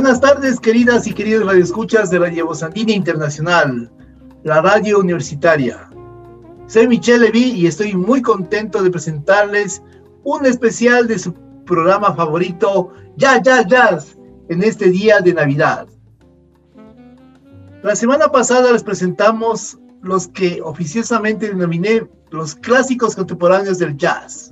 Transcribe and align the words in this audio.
Buenas 0.00 0.22
tardes, 0.22 0.58
queridas 0.58 1.06
y 1.06 1.12
queridos 1.12 1.44
radioescuchas 1.44 2.08
de 2.08 2.18
Radio 2.18 2.46
Bosandina 2.46 2.92
Internacional, 2.92 3.92
la 4.44 4.62
radio 4.62 4.98
universitaria. 4.98 5.90
Soy 6.68 6.88
Michelle 6.88 7.26
Levy 7.26 7.50
y 7.50 7.66
estoy 7.66 7.94
muy 7.94 8.22
contento 8.22 8.82
de 8.82 8.90
presentarles 8.90 9.82
un 10.24 10.46
especial 10.46 11.06
de 11.06 11.18
su 11.18 11.34
programa 11.66 12.14
favorito, 12.14 12.94
Ya, 13.18 13.42
Ya, 13.42 13.62
Jazz, 13.66 14.16
en 14.48 14.62
este 14.62 14.88
día 14.88 15.20
de 15.20 15.34
Navidad. 15.34 15.86
La 17.82 17.94
semana 17.94 18.28
pasada 18.28 18.72
les 18.72 18.82
presentamos 18.82 19.78
los 20.00 20.28
que 20.28 20.62
oficiosamente 20.62 21.48
denominé 21.48 22.08
los 22.30 22.54
clásicos 22.54 23.14
contemporáneos 23.14 23.78
del 23.78 23.98
jazz. 23.98 24.49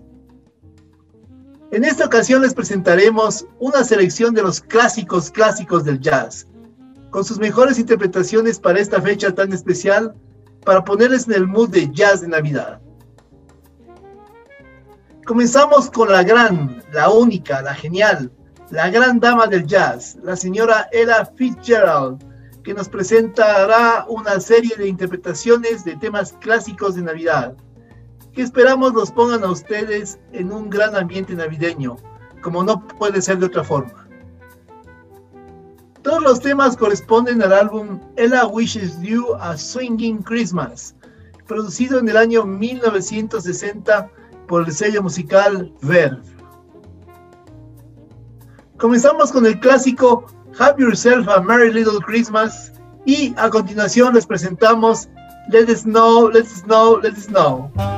En 1.71 1.85
esta 1.85 2.07
ocasión 2.07 2.41
les 2.41 2.55
presentaremos 2.55 3.47
una 3.59 3.85
selección 3.85 4.33
de 4.33 4.43
los 4.43 4.63
clásicos 4.63 5.31
clásicos 5.31 5.85
del 5.85 6.01
jazz, 6.01 6.47
con 7.11 7.27
sus 7.27 7.39
mejores 7.39 7.79
interpretaciones 7.79 8.59
para 8.59 8.81
esta 8.81 9.03
fecha 9.03 9.35
tan 9.35 9.53
especial, 9.53 10.15
para 10.65 10.83
ponerles 10.83 11.27
en 11.29 11.35
el 11.35 11.47
mood 11.47 11.69
de 11.69 11.91
jazz 11.93 12.23
de 12.23 12.29
Navidad. 12.29 12.81
Comenzamos 15.27 15.91
con 15.91 16.11
la 16.11 16.23
gran, 16.23 16.83
la 16.91 17.11
única, 17.11 17.61
la 17.61 17.75
genial, 17.75 18.33
la 18.71 18.89
gran 18.89 19.21
dama 19.21 19.47
del 19.47 19.67
jazz, 19.67 20.17
la 20.23 20.37
señora 20.37 20.89
Ella 20.91 21.31
Fitzgerald, 21.37 22.25
que 22.63 22.73
nos 22.73 22.89
presentará 22.89 24.07
una 24.09 24.41
serie 24.41 24.75
de 24.75 24.89
interpretaciones 24.89 25.85
de 25.85 25.97
temas 25.97 26.33
clásicos 26.41 26.95
de 26.95 27.03
Navidad 27.03 27.55
esperamos 28.43 28.93
los 28.95 29.11
pongan 29.11 29.45
a 29.45 29.51
ustedes 29.51 30.19
en 30.33 30.53
un 30.53 30.71
gran 30.71 30.95
ambiente 30.95 31.35
navideño, 31.35 31.97
como 32.43 32.63
no 32.63 32.87
puede 32.87 33.21
ser 33.21 33.39
de 33.39 33.47
otra 33.47 33.65
forma. 33.65 34.09
Todos 36.03 36.23
los 36.23 36.41
temas 36.41 36.77
corresponden 36.77 37.43
al 37.43 37.53
álbum 37.53 38.01
Ella 38.17 38.47
Wishes 38.47 39.01
You 39.01 39.35
a 39.41 39.57
Swinging 39.57 40.23
Christmas, 40.23 40.95
producido 41.47 41.99
en 41.99 42.09
el 42.09 42.17
año 42.17 42.45
1960 42.45 44.11
por 44.47 44.67
el 44.67 44.73
sello 44.73 45.03
musical 45.03 45.73
Verve. 45.83 46.23
Comenzamos 48.79 49.33
con 49.33 49.45
el 49.45 49.59
clásico 49.59 50.27
Have 50.59 50.81
Yourself 50.81 51.29
a 51.29 51.41
Merry 51.41 51.73
Little 51.73 51.99
Christmas 52.07 52.73
y 53.05 53.35
a 53.37 53.51
continuación 53.51 54.15
les 54.15 54.27
presentamos 54.27 55.09
Let 55.51 55.71
It 55.71 55.79
Snow, 55.79 56.31
Let 56.31 56.41
It 56.41 56.47
Snow, 56.47 57.01
Let 57.01 57.11
It 57.11 57.17
Snow. 57.17 57.98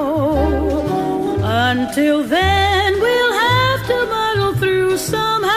Until 1.72 2.24
then, 2.24 2.94
we'll 3.00 3.34
have 3.34 3.88
to 3.88 4.06
muddle 4.08 4.54
through 4.56 4.98
somehow. 4.98 5.52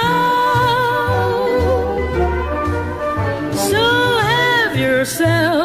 So 3.70 3.82
have 4.18 4.76
yourself 4.76 5.63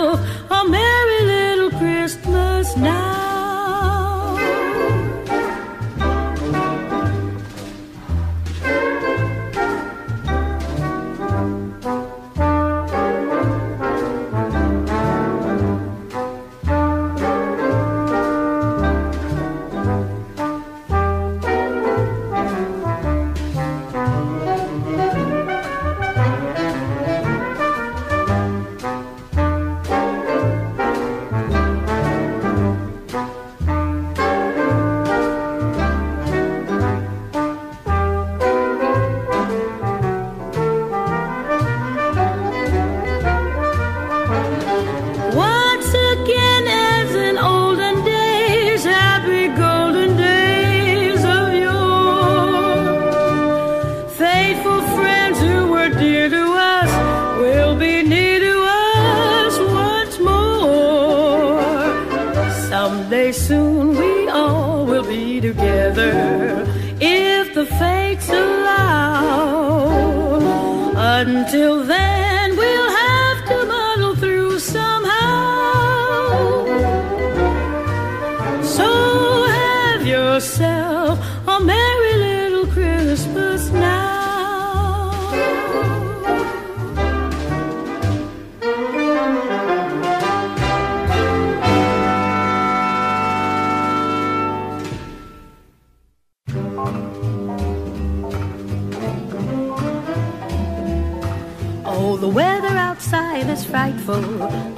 Until 71.51 71.83
then, 71.83 72.08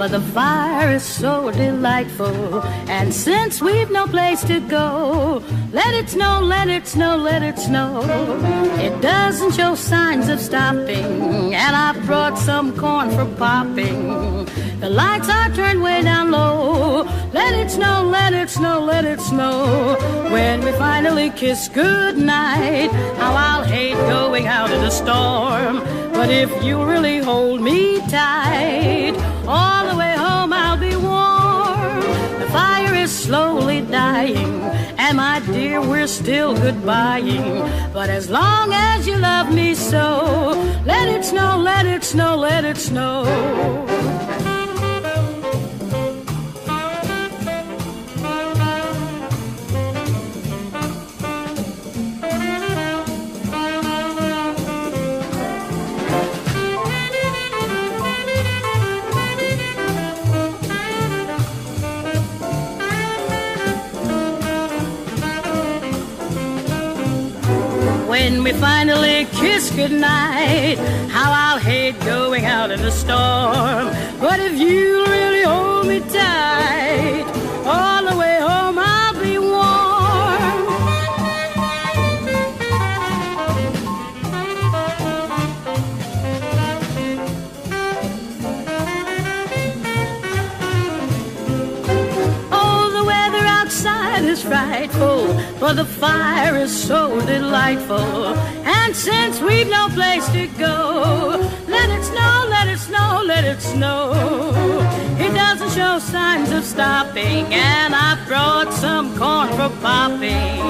but 0.01 0.09
the 0.09 0.19
fire 0.33 0.89
is 0.89 1.03
so 1.03 1.51
delightful. 1.51 2.59
And 2.89 3.13
since 3.13 3.62
we've 3.62 3.92
no 3.92 4.07
place 4.07 4.44
to 4.45 4.59
go, 4.59 5.44
let 5.71 5.94
it 5.94 6.09
snow, 6.09 6.39
let 6.42 6.68
it 6.69 6.88
snow, 6.88 7.15
let 7.18 7.44
it 7.44 7.59
snow. 7.59 8.01
It 8.80 9.00
doesn't 9.00 9.53
show 9.53 9.75
signs 9.75 10.27
of 10.27 10.39
stopping, 10.39 11.53
and 11.53 11.75
I've 11.75 12.03
brought 12.07 12.39
some 12.39 12.75
corn 12.75 13.12
for 13.12 13.25
popping. 13.38 14.48
The 14.81 14.89
lights 14.89 15.30
are 15.30 15.48
turned 15.51 15.83
way 15.83 16.01
down 16.01 16.31
low. 16.31 17.04
Let 17.33 17.54
it 17.54 17.69
snow, 17.69 18.04
let 18.04 18.33
it 18.33 18.50
snow, 18.50 18.83
let 18.83 19.06
it 19.06 19.22
snow. 19.22 19.95
When 20.31 20.66
we 20.66 20.72
finally 20.72 21.30
kiss 21.30 21.69
goodnight, 21.69 22.89
how 23.19 23.36
I'll 23.36 23.63
hate 23.63 23.94
going 24.10 24.48
out 24.48 24.72
in 24.72 24.81
the 24.81 24.89
storm. 24.89 25.81
But 26.13 26.31
if 26.31 26.50
you 26.63 26.83
really 26.83 27.19
hold 27.19 27.62
me 27.62 28.00
tight, 28.10 29.13
all 29.48 29.88
the 29.88 29.95
way 29.95 30.16
home 30.18 30.51
I'll 30.51 30.78
be 30.78 30.95
warm. 30.95 32.01
The 32.39 32.50
fire 32.51 32.95
is 32.95 33.12
slowly 33.12 33.81
dying, 33.81 34.63
and 34.98 35.18
my 35.18 35.42
dear, 35.51 35.80
we're 35.80 36.07
still 36.07 36.56
goodbying. 36.56 37.94
But 37.94 38.10
as 38.10 38.31
long 38.31 38.74
as 38.74 39.06
you 39.06 39.18
love 39.18 39.54
me 39.54 39.75
so, 39.75 40.57
let 40.86 41.07
it 41.07 41.24
snow, 41.24 41.60
let 41.60 41.86
it 41.86 42.04
snow, 42.04 42.36
let 42.36 42.66
it 42.66 42.77
snow. 42.77 43.90
We 68.43 68.53
finally 68.53 69.25
kiss 69.25 69.69
goodnight. 69.71 70.77
How 71.09 71.31
I'll 71.31 71.59
hate 71.59 71.99
going 72.01 72.45
out 72.45 72.71
in 72.71 72.81
the 72.81 72.91
storm. 72.91 73.88
But 74.19 74.39
if 74.39 74.57
you 74.57 75.05
really 75.05 75.43
hold 75.43 75.88
me 75.88 75.99
tight, 75.99 77.25
all 77.65 78.03
the 78.09 78.17
way 78.17 78.31
but 95.62 95.75
the 95.75 95.86
fire 95.86 96.56
is 96.56 96.74
so 96.75 97.24
delightful. 97.28 98.34
And 98.66 98.96
since 98.96 99.40
we've 99.40 99.69
no 99.69 99.90
place 99.90 100.28
to 100.30 100.48
go, 100.58 101.38
let 101.68 101.88
it 101.92 102.04
snow, 102.04 102.48
let 102.50 102.68
it 102.68 102.80
snow, 102.80 103.22
let 103.24 103.44
it 103.44 103.62
snow. 103.62 104.12
It 105.19 105.31
doesn't 105.36 105.69
show 105.69 106.00
signs 106.00 106.52
of 106.52 106.63
stopping, 106.63 107.46
and 107.54 107.94
I've 107.94 108.28
brought 108.28 108.74
some 108.74 109.16
corn 109.19 109.50
for 109.50 109.69
popping. 109.81 110.62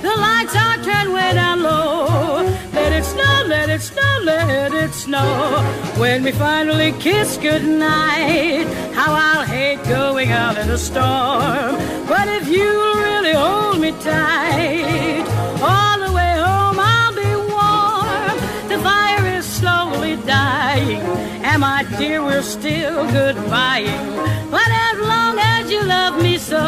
The 0.00 0.14
lights 0.16 0.56
are 0.56 0.82
turned 0.82 1.12
way 1.12 1.34
down 1.34 1.62
low. 1.62 2.42
Let 2.72 2.92
it 2.94 3.04
snow, 3.04 3.44
let 3.46 3.68
it 3.68 3.82
snow, 3.82 4.20
let 4.24 4.72
it 4.72 4.94
snow. 4.94 5.60
When 5.98 6.24
we 6.24 6.32
finally 6.32 6.92
kiss 6.92 7.36
goodnight, 7.36 8.66
how 8.94 9.12
I'll 9.12 9.44
hate 9.44 9.84
going 9.84 10.30
out 10.30 10.56
in 10.56 10.70
a 10.70 10.78
storm. 10.78 11.76
But 12.08 12.28
if 12.28 12.48
you'll 12.48 12.91
hold 13.32 13.80
me 13.80 13.92
tight, 14.00 15.24
all 15.60 15.98
the 16.06 16.12
way 16.12 16.32
home 16.46 16.78
I'll 16.78 17.14
be 17.14 17.34
warm. 17.52 18.36
The 18.68 18.78
fire 18.82 19.26
is 19.38 19.44
slowly 19.44 20.16
dying, 20.16 21.02
and 21.42 21.60
my 21.60 21.84
dear, 21.98 22.22
we're 22.22 22.42
still 22.42 23.06
goodbying. 23.06 24.50
But 24.50 24.68
as 24.70 24.98
long 24.98 25.38
as 25.38 25.70
you 25.70 25.82
love 25.82 26.22
me 26.22 26.38
so, 26.38 26.62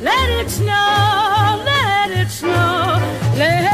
let 0.00 0.28
it 0.40 0.50
snow, 0.50 1.62
let 1.64 2.10
it 2.10 2.30
snow, 2.30 3.00
let 3.36 3.73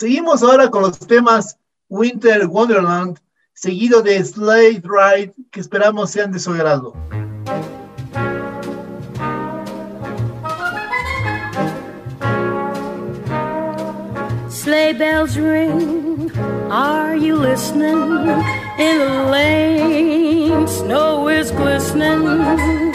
Seguimos 0.00 0.42
ahora 0.42 0.70
con 0.70 0.80
los 0.80 0.98
temas 0.98 1.58
Winter 1.90 2.46
Wonderland, 2.46 3.18
seguido 3.52 4.00
de 4.00 4.24
Slade 4.24 4.82
Ride, 4.82 5.34
que 5.50 5.60
esperamos 5.60 6.10
sean 6.10 6.32
de 6.32 6.38
su 6.38 6.52
agrado. 6.52 6.94
Sleigh 14.48 14.94
bells 14.94 15.36
ring, 15.36 16.32
are 16.70 17.14
you 17.14 17.36
listening? 17.36 18.00
In 18.78 18.98
the 19.00 19.28
lane, 19.30 20.66
snow 20.66 21.28
is 21.28 21.50
glistening. 21.50 22.94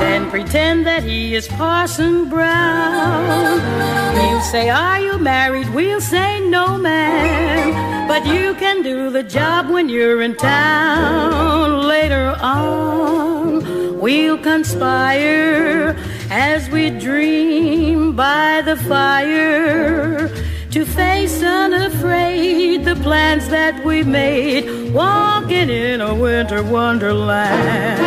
then 0.00 0.30
pretend 0.30 0.86
that 0.86 1.02
he 1.02 1.34
is 1.34 1.46
Parson 1.48 2.28
Brown. 2.28 3.60
He'll 4.20 4.40
say, 4.40 4.70
Are 4.70 5.00
you 5.00 5.18
married? 5.18 5.68
We'll 5.74 6.00
say, 6.00 6.40
No, 6.40 6.78
man. 6.78 8.08
But 8.08 8.26
you 8.26 8.54
can 8.54 8.82
do 8.82 9.10
the 9.10 9.22
job 9.22 9.70
when 9.70 9.88
you're 9.88 10.22
in 10.22 10.36
town. 10.36 11.86
Later 11.86 12.36
on, 12.40 13.98
we'll 14.00 14.38
conspire 14.38 15.96
as 16.30 16.68
we 16.70 16.90
dream 16.90 18.14
by 18.14 18.62
the 18.62 18.76
fire 18.76 20.28
to 20.70 20.84
face 20.84 21.42
unafraid 21.42 22.84
the 22.84 22.96
plans 22.96 23.48
that 23.48 23.84
we 23.84 24.02
made, 24.02 24.92
walking 24.92 25.70
in 25.70 26.00
a 26.00 26.14
winter 26.14 26.62
wonderland. 26.64 28.04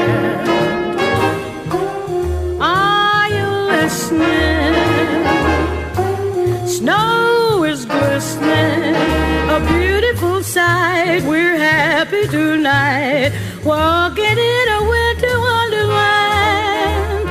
You 3.87 3.93
listening? 3.93 4.73
Snow 6.67 7.63
is 7.63 7.85
glistening, 7.85 8.95
a 9.49 9.59
beautiful 9.73 10.43
sight. 10.43 11.23
We're 11.23 11.57
happy 11.57 12.27
tonight, 12.27 13.31
walking 13.63 14.37
in 14.53 14.67
a 14.79 14.81
winter 14.93 15.39
wonderland. 15.39 17.29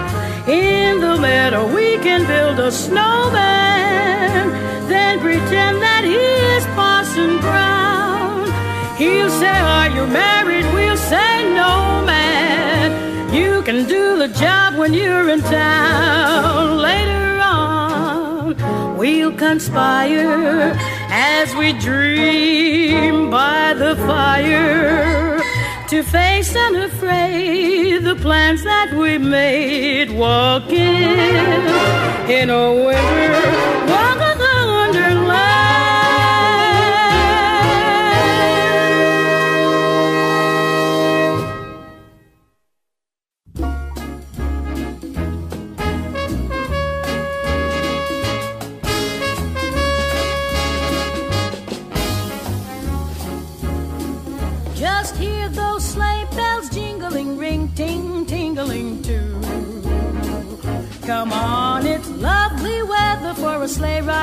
In 0.49 1.01
the 1.01 1.17
meadow, 1.21 1.67
we 1.75 1.99
can 1.99 2.27
build 2.27 2.59
a 2.59 2.71
snowman, 2.73 4.51
then 4.89 5.21
pretend 5.21 5.83
that 5.83 6.05
he 6.05 6.17
is 6.57 6.65
Parson 6.75 7.39
Brown. 7.39 8.51
He'll 8.97 9.31
say, 9.31 9.59
Are 9.59 9.91
you 9.91 10.07
married? 10.07 10.76
Can 13.67 13.85
do 13.89 14.17
the 14.17 14.29
job 14.29 14.77
when 14.79 14.95
you're 14.95 15.29
in 15.29 15.41
town. 15.41 16.77
Later 16.77 17.41
on, 17.43 18.97
we'll 18.97 19.33
conspire 19.33 20.73
as 21.11 21.53
we 21.57 21.73
dream 21.73 23.29
by 23.29 23.75
the 23.75 23.97
fire 24.07 25.41
to 25.89 26.03
face 26.05 26.55
unafraid 26.55 28.05
the 28.05 28.15
plans 28.15 28.63
that 28.63 28.95
we 28.95 29.19
made 29.19 30.13
walking 30.13 31.19
in 32.31 32.51
a 32.51 32.73
winter 32.73 33.37
wonderland. 33.91 35.66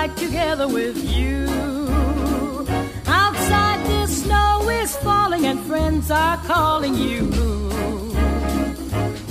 Ride 0.08 0.18
together 0.18 0.68
with 0.68 0.98
you. 1.16 1.46
Outside, 3.08 3.80
the 3.88 4.06
snow 4.08 4.70
is 4.70 4.96
falling 4.98 5.46
and 5.46 5.60
friends 5.62 6.12
are 6.12 6.38
calling 6.46 6.96
you. 6.96 7.32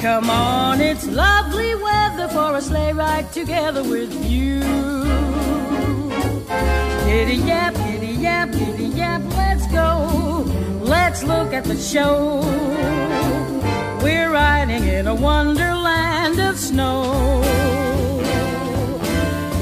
Come 0.01 0.31
on, 0.31 0.81
it's 0.81 1.07
lovely 1.07 1.75
weather 1.75 2.29
for 2.29 2.57
a 2.57 2.63
sleigh 2.63 2.95
ride 2.95 3.31
together 3.33 3.83
with 3.83 4.13
you. 4.25 4.61
Giddy 7.07 7.37
yap, 7.51 7.75
giddy 7.75 8.15
yap, 8.27 8.51
giddy 8.53 8.89
yap, 9.01 9.23
let's 9.37 9.67
go. 9.67 10.45
Let's 10.81 11.23
look 11.23 11.53
at 11.53 11.65
the 11.65 11.77
show. 11.77 12.41
We're 14.03 14.31
riding 14.31 14.85
in 14.85 15.07
a 15.07 15.15
wonderland 15.15 16.41
of 16.41 16.59
snow. 16.59 17.43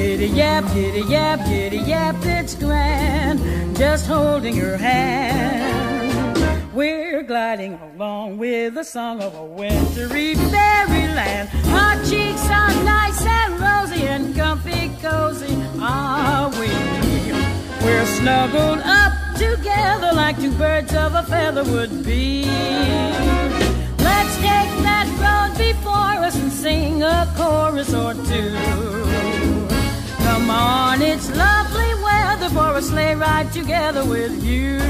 Giddy 0.00 0.28
yap, 0.28 0.64
giddy 0.72 1.02
yap, 1.02 1.44
giddy 1.44 1.76
yap, 1.76 2.16
it's 2.22 2.54
grand. 2.54 3.76
Just 3.76 4.06
holding 4.06 4.56
your 4.56 4.78
hand. 4.78 6.38
We're 6.72 7.22
gliding 7.22 7.74
along 7.74 8.38
with 8.38 8.76
the 8.76 8.82
song 8.82 9.20
of 9.20 9.34
a 9.34 9.44
wintry 9.44 10.36
fairyland. 10.36 11.50
Our 11.66 12.02
cheeks 12.04 12.46
are 12.48 12.72
nice 12.82 13.22
and 13.26 13.60
rosy 13.60 14.06
and 14.06 14.34
comfy 14.34 14.90
cozy 15.02 15.54
are 15.78 16.48
we. 16.52 16.70
We're 17.84 18.06
snuggled 18.06 18.80
up 18.82 19.12
together 19.36 20.14
like 20.14 20.40
two 20.40 20.52
birds 20.52 20.94
of 20.94 21.14
a 21.14 21.24
feather 21.24 21.64
would 21.64 22.06
be. 22.06 22.46
Let's 23.98 24.34
take 24.36 24.72
that 24.80 25.06
road 25.20 25.58
before 25.58 26.24
us 26.24 26.36
and 26.36 26.50
sing 26.50 27.02
a 27.02 27.30
chorus 27.36 27.92
or 27.92 28.14
two. 28.14 29.39
Come 30.50 30.58
on, 30.58 31.00
it's 31.00 31.30
lovely 31.30 31.94
weather 32.02 32.48
for 32.48 32.76
a 32.76 32.82
sleigh 32.82 33.14
ride 33.14 33.52
together 33.52 34.04
with 34.04 34.42
you. 34.42 34.80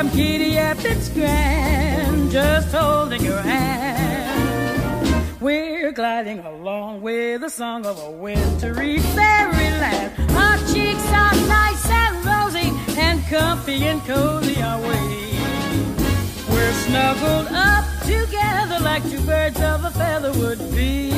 Up, 0.00 0.12
giddy 0.14 0.58
up, 0.58 0.78
it's 0.80 1.10
grand. 1.10 2.30
Just 2.30 2.72
holding 2.72 3.22
your 3.22 3.40
hand. 3.40 5.26
We're 5.40 5.92
gliding 5.92 6.38
along 6.38 7.02
with 7.02 7.42
the 7.42 7.50
song 7.50 7.84
of 7.84 7.98
a 8.02 8.10
wintry 8.10 9.00
fairyland. 9.00 10.12
Our 10.30 10.56
cheeks 10.72 11.06
are 11.12 11.34
nice 11.48 11.90
and 11.90 12.16
rosy 12.24 12.72
and 12.98 13.22
comfy 13.26 13.84
and 13.84 14.00
cozy 14.06 14.62
are 14.62 14.80
we. 14.80 15.38
We're 16.48 16.72
snuggled 16.86 17.48
up 17.50 17.84
together 18.04 18.78
like 18.82 19.02
two 19.10 19.20
birds 19.26 19.60
of 19.60 19.84
a 19.84 19.90
feather 19.90 20.32
would 20.32 20.60
be. 20.74 21.10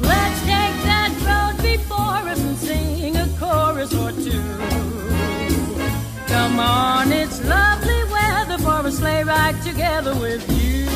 Let's 0.00 0.40
take 0.52 0.76
that 0.88 1.12
road 1.28 1.62
before 1.62 2.30
us 2.30 2.40
and 2.40 2.56
sing 2.56 3.16
a 3.16 3.28
chorus 3.38 3.92
or 3.94 4.12
two. 4.12 5.15
Come 6.56 6.64
on, 6.64 7.12
it's 7.12 7.44
lovely 7.44 8.02
weather 8.04 8.56
for 8.56 8.88
a 8.88 8.90
sleigh 8.90 9.24
ride 9.24 9.60
together 9.60 10.14
with 10.14 10.40
you. 10.56 10.88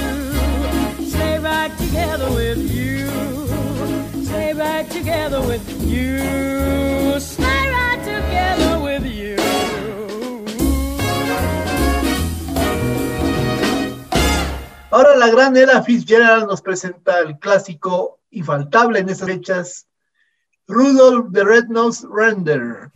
Sleigh 1.04 1.38
ride 1.38 1.76
together 1.76 2.30
with 2.32 2.56
you. 2.72 3.10
Sleigh 4.24 4.54
ride 4.54 4.90
together 4.90 5.42
with 5.42 5.60
you. 5.84 7.20
Sleigh 7.20 7.68
ride 7.76 8.02
together 8.08 8.80
with 8.80 9.04
you. 9.04 9.36
Ahora 14.90 15.14
la 15.18 15.28
gran 15.28 15.54
Ella 15.58 15.82
Fitzgerald 15.82 16.48
nos 16.48 16.62
presenta 16.62 17.18
el 17.18 17.38
clásico 17.38 18.18
infaltable 18.30 18.98
en 18.98 19.10
estas 19.10 19.28
fechas, 19.28 19.86
Rudolph 20.68 21.34
the 21.34 21.44
Red-Nosed 21.44 22.06
Reindeer. 22.08 22.90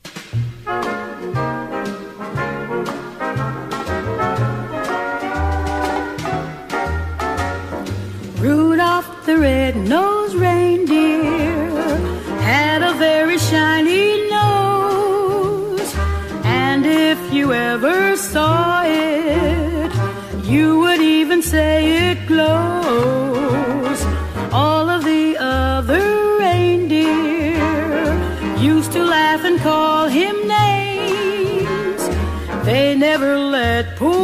Rudolph 8.45 9.25
the 9.25 9.39
red-nosed 9.39 10.35
reindeer 10.35 11.71
had 12.43 12.83
a 12.83 12.93
very 12.93 13.39
shiny 13.39 14.29
nose, 14.29 15.95
and 16.45 16.85
if 16.85 17.33
you 17.33 17.55
ever 17.55 18.15
saw 18.19 18.83
it, 18.85 19.91
you 20.45 20.79
would 20.81 21.01
even 21.01 21.41
say 21.41 22.11
it 22.11 22.27
glows. 22.27 24.01
All 24.53 24.91
of 24.91 25.05
the 25.05 25.39
other 25.39 26.37
reindeer 26.39 27.57
used 28.59 28.93
to 28.93 29.03
laugh 29.03 29.43
and 29.43 29.59
call 29.59 30.09
him 30.09 30.37
names. 30.47 32.03
They 32.67 32.95
never 32.95 33.39
let 33.39 33.97
poor 33.97 34.24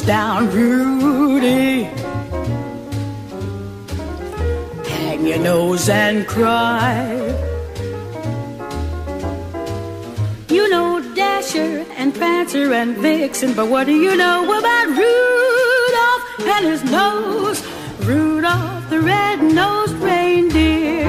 Down, 0.00 0.50
Rudy. 0.50 1.84
Hang 4.84 5.26
your 5.26 5.38
nose 5.38 5.88
and 5.88 6.26
cry. 6.26 7.16
You 10.48 10.68
know 10.68 11.00
Dasher 11.14 11.86
and 11.96 12.14
Prancer 12.14 12.72
and 12.72 12.96
Vixen, 12.96 13.54
but 13.54 13.68
what 13.68 13.86
do 13.86 13.92
you 13.92 14.16
know 14.16 14.44
about 14.58 14.86
Rudolph 14.88 16.24
and 16.54 16.66
his 16.66 16.82
nose? 16.84 17.62
Rudolph 18.00 18.88
the 18.90 19.00
red-nosed 19.00 19.96
reindeer 19.96 21.04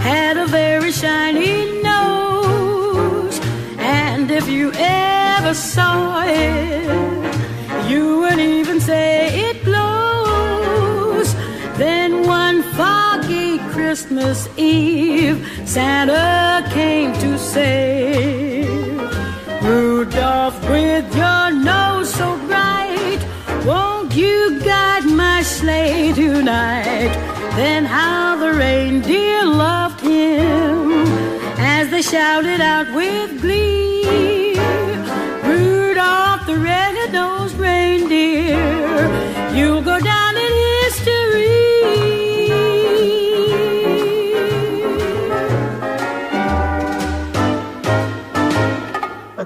had 0.00 0.36
a 0.36 0.46
very 0.46 0.92
shiny 0.92 1.82
nose, 1.82 3.40
and 3.78 4.30
if 4.30 4.48
you 4.48 4.72
ever 4.74 5.52
saw 5.52 6.22
it, 6.24 7.05
Christmas 13.96 14.46
Eve, 14.58 15.38
Santa 15.64 16.68
came 16.74 17.14
to 17.14 17.38
say, 17.38 18.62
Rudolph, 19.62 20.60
with 20.68 21.16
your 21.16 21.50
nose 21.50 22.12
so 22.12 22.36
bright, 22.46 23.20
won't 23.64 24.14
you 24.14 24.60
guide 24.60 25.06
my 25.06 25.40
sleigh 25.42 26.12
tonight? 26.12 27.10
Then 27.56 27.86
how 27.86 28.36
the 28.36 28.52
reindeer 28.52 29.46
loved 29.46 30.02
him 30.02 31.06
as 31.56 31.88
they 31.88 32.02
shouted 32.02 32.60
out 32.60 32.94
with 32.94 33.40
glee. 33.40 33.65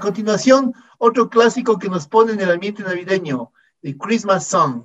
Continuación, 0.01 0.73
otro 0.97 1.29
clásico 1.29 1.79
que 1.79 1.87
nos 1.87 2.07
pone 2.07 2.33
en 2.33 2.41
el 2.41 2.51
ambiente 2.51 2.83
navideño, 2.83 3.53
The 3.81 3.97
Christmas 3.97 4.45
Song. 4.47 4.83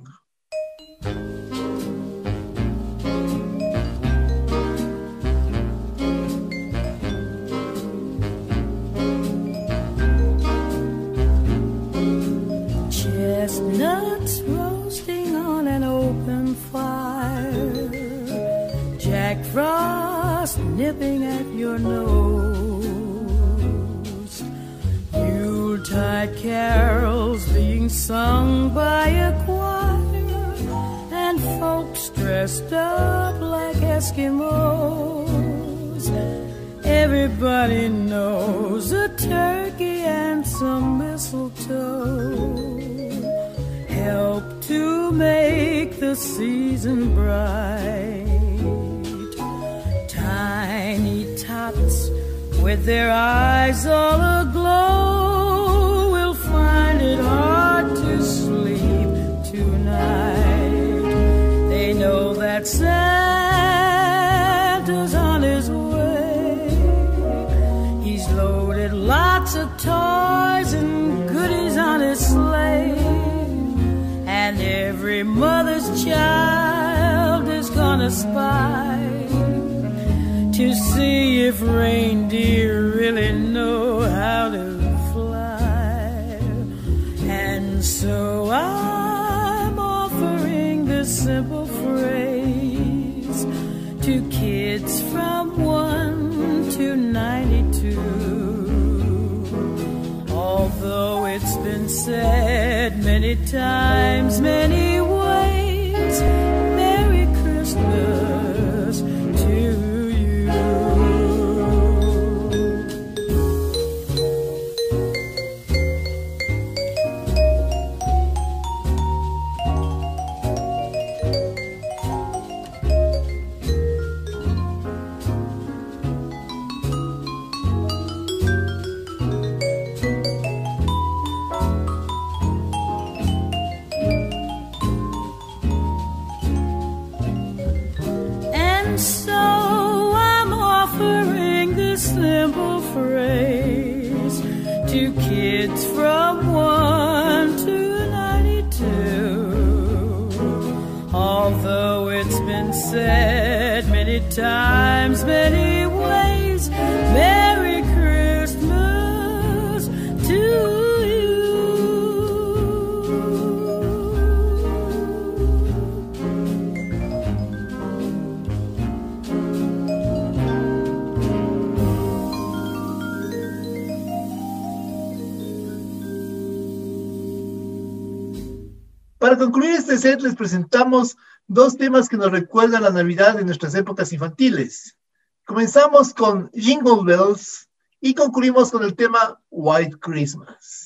Les 180.22 180.34
presentamos 180.34 181.16
dos 181.46 181.76
temas 181.76 182.08
que 182.08 182.16
nos 182.16 182.30
recuerdan 182.30 182.82
la 182.82 182.90
Navidad 182.90 183.36
de 183.36 183.44
nuestras 183.44 183.74
épocas 183.74 184.12
infantiles. 184.12 184.96
Comenzamos 185.44 186.12
con 186.12 186.50
Jingle 186.52 187.04
Bells 187.04 187.68
y 188.00 188.14
concluimos 188.14 188.70
con 188.70 188.82
el 188.84 188.94
tema 188.94 189.40
White 189.50 189.98
Christmas. 190.00 190.85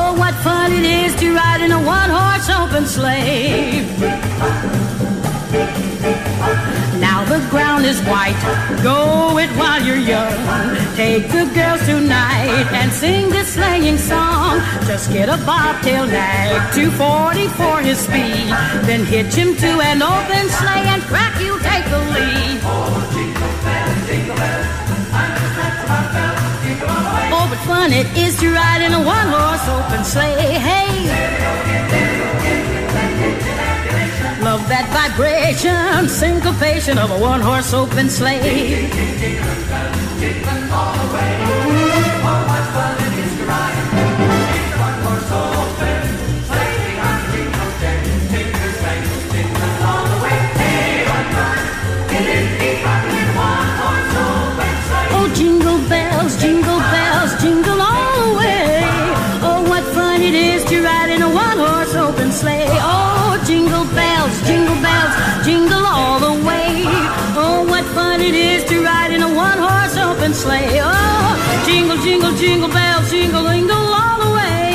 what 0.71 0.83
it 0.83 0.85
is 0.85 1.15
to 1.15 1.33
ride 1.33 1.61
in 1.61 1.71
a 1.71 1.81
one 1.81 2.09
horse 2.09 2.49
open 2.49 2.85
sleigh. 2.85 3.85
Now 6.99 7.25
the 7.25 7.39
ground 7.49 7.85
is 7.85 7.99
white, 8.03 8.39
go 8.83 9.37
it 9.37 9.49
while 9.57 9.81
you're 9.83 9.97
young. 9.97 10.33
Take 10.95 11.27
the 11.27 11.49
girls 11.53 11.85
tonight 11.85 12.67
and 12.71 12.91
sing 12.91 13.29
this 13.29 13.53
sleighing 13.53 13.97
song. 13.97 14.59
Just 14.85 15.11
get 15.11 15.27
a 15.27 15.37
bobtail 15.45 16.05
nag, 16.05 16.73
240 16.73 17.47
for 17.59 17.81
his 17.81 17.99
speed. 17.99 18.47
Then 18.87 19.03
hitch 19.05 19.33
him 19.33 19.55
to 19.57 19.71
an 19.81 20.01
open 20.01 20.40
it 28.01 28.17
is 28.17 28.39
to 28.39 28.51
ride 28.51 28.81
in 28.81 28.93
a 28.93 29.03
one 29.03 29.27
horse 29.27 29.67
open 29.77 30.03
sleigh. 30.03 30.57
Hey! 30.67 30.91
Love 34.41 34.67
that 34.69 34.87
vibration, 34.89 36.09
syncopation 36.09 36.97
of 36.97 37.11
a 37.11 37.19
one 37.19 37.41
horse 37.41 37.73
open 37.73 38.09
sleigh. 38.09 38.89
Jingle 65.51 65.85
all 65.85 66.17
the 66.27 66.35
way. 66.47 66.71
Oh, 67.43 67.65
what 67.71 67.85
fun 67.95 68.21
it 68.21 68.35
is 68.49 68.63
to 68.69 68.75
ride 68.83 69.11
in 69.15 69.21
a 69.21 69.31
one 69.47 69.59
horse 69.67 69.97
open 69.97 70.33
sleigh. 70.33 70.79
Oh, 70.81 71.31
jingle, 71.67 71.99
jingle, 72.05 72.33
jingle 72.41 72.69
bells, 72.69 73.11
jingle, 73.11 73.43
jingle 73.51 73.87
all 74.01 74.17
the 74.23 74.31
way. 74.39 74.71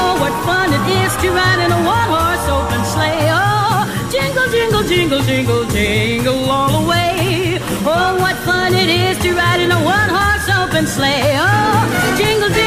Oh, 0.00 0.12
what 0.22 0.34
fun 0.46 0.68
it 0.78 0.84
is 1.00 1.12
to 1.22 1.28
ride 1.40 1.60
in 1.64 1.70
a 1.78 1.80
one 1.96 2.08
horse 2.14 2.46
open 2.56 2.82
sleigh. 2.92 3.26
Oh, 3.38 3.86
jingle, 4.14 4.48
jingle, 4.54 4.84
jingle, 4.92 5.22
jingle, 5.30 5.64
jingle 5.76 6.42
all 6.56 6.70
the 6.78 6.84
way. 6.92 7.60
Oh, 7.94 8.10
what 8.24 8.36
fun 8.48 8.74
it 8.74 8.90
is 9.04 9.16
to 9.24 9.30
ride 9.42 9.60
in 9.64 9.70
a 9.78 9.80
one 9.96 10.10
horse 10.18 10.48
open 10.60 10.86
sleigh. 10.96 11.38
Oh, 11.38 11.78
jingle, 12.18 12.48
jingle, 12.48 12.50
jingle 12.50 12.63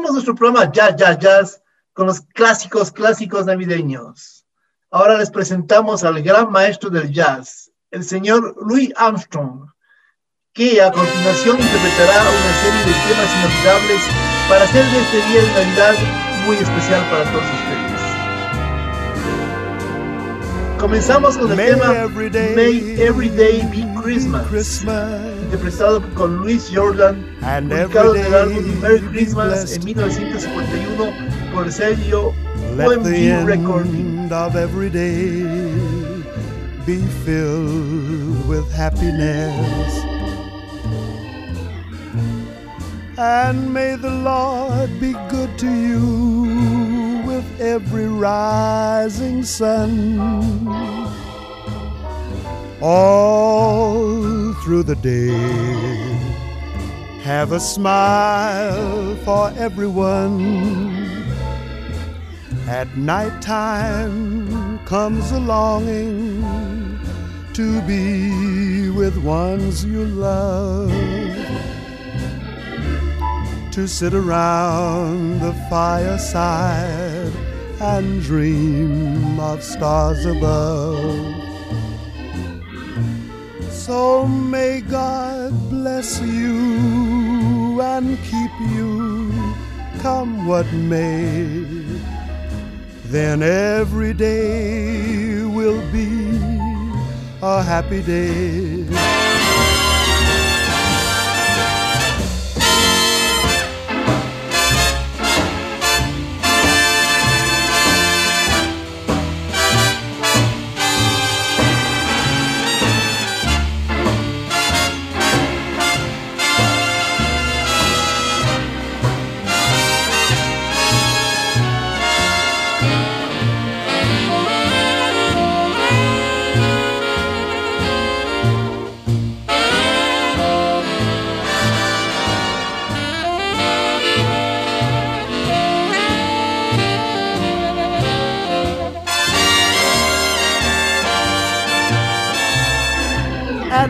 Nuestro 0.00 0.34
programa 0.34 0.70
Jazz, 0.70 0.96
Jazz, 0.96 1.18
Jazz 1.18 1.62
con 1.92 2.06
los 2.06 2.20
clásicos, 2.20 2.90
clásicos 2.90 3.46
navideños. 3.46 4.44
Ahora 4.90 5.16
les 5.16 5.30
presentamos 5.30 6.04
al 6.04 6.22
gran 6.22 6.50
maestro 6.50 6.90
del 6.90 7.10
jazz, 7.10 7.70
el 7.90 8.04
señor 8.04 8.54
Louis 8.60 8.92
Armstrong, 8.96 9.70
que 10.52 10.82
a 10.82 10.90
continuación 10.90 11.60
interpretará 11.60 12.22
una 12.22 12.54
serie 12.62 12.80
de 12.80 12.92
temas 13.08 13.30
inolvidables 13.38 14.02
para 14.48 14.64
hacer 14.64 14.84
de 14.84 15.00
este 15.00 15.16
día 15.28 15.42
de 15.42 15.64
Navidad 15.64 15.94
muy 16.46 16.56
especial 16.56 17.02
para 17.10 17.24
todos 17.32 17.44
ustedes. 17.44 17.93
Comenzamos 20.84 21.38
con 21.38 21.50
el 21.50 21.56
May 21.56 21.70
tema 21.70 21.94
every 21.94 22.28
day 22.28 22.54
May 22.54 23.00
Every 23.00 23.30
Day 23.30 23.62
Be 23.70 23.86
Christmas, 24.02 24.46
Christmas 24.48 25.18
interpretado 25.44 26.02
con 26.12 26.42
Louis 26.42 26.70
Jordan, 26.70 27.24
and 27.40 27.70
publicado 27.70 28.14
en 28.14 28.26
el 28.26 28.34
álbum 28.34 28.80
Merry 28.82 29.00
Christmas 29.08 29.72
en 29.72 29.82
1951 29.82 31.10
por 31.54 31.64
el 31.64 31.72
sello 31.72 32.34
Let 32.76 33.02
the 33.02 33.32
UMG 33.32 33.46
Recording. 33.46 34.30
of 34.30 34.56
every 34.56 34.90
day 34.90 35.44
be 36.84 36.98
filled 37.24 38.46
with 38.46 38.70
happiness. 38.70 40.04
and 43.16 43.72
may 43.72 43.96
the 43.96 44.10
Lord 44.10 44.90
be 45.00 45.14
good 45.30 45.56
to 45.60 45.66
you 45.66 46.53
with 47.34 47.60
every 47.60 48.06
rising 48.06 49.42
sun. 49.42 50.18
All 52.80 54.52
through 54.62 54.84
the 54.84 54.94
day, 54.96 55.32
have 57.22 57.50
a 57.52 57.58
smile 57.58 59.16
for 59.24 59.52
everyone. 59.56 60.38
At 62.68 62.96
night 62.96 63.42
time 63.42 64.78
comes 64.86 65.32
a 65.32 65.40
longing 65.40 67.00
to 67.54 67.80
be 67.82 68.90
with 68.90 69.16
ones 69.18 69.84
you 69.84 70.04
love 70.04 70.90
to 73.74 73.88
sit 73.88 74.14
around 74.14 75.40
the 75.40 75.52
fireside 75.68 77.32
and 77.80 78.22
dream 78.22 79.40
of 79.40 79.64
stars 79.64 80.24
above. 80.24 81.34
So 83.72 84.28
may 84.28 84.80
God 84.80 85.50
bless 85.70 86.20
you 86.20 87.80
and 87.80 88.16
keep 88.18 88.52
you, 88.76 89.32
come 89.98 90.46
what 90.46 90.72
may. 90.72 91.64
Then 93.06 93.42
every 93.42 94.14
day 94.14 95.42
will 95.42 95.82
be 95.90 96.38
a 97.42 97.60
happy 97.60 98.02
day. 98.02 99.73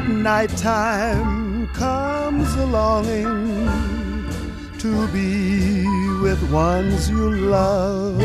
Nighttime 0.01 1.69
comes 1.69 2.53
a 2.57 2.67
longing 2.67 4.29
to 4.79 5.07
be 5.09 5.87
with 6.21 6.43
ones 6.51 7.09
you 7.09 7.31
love, 7.31 8.19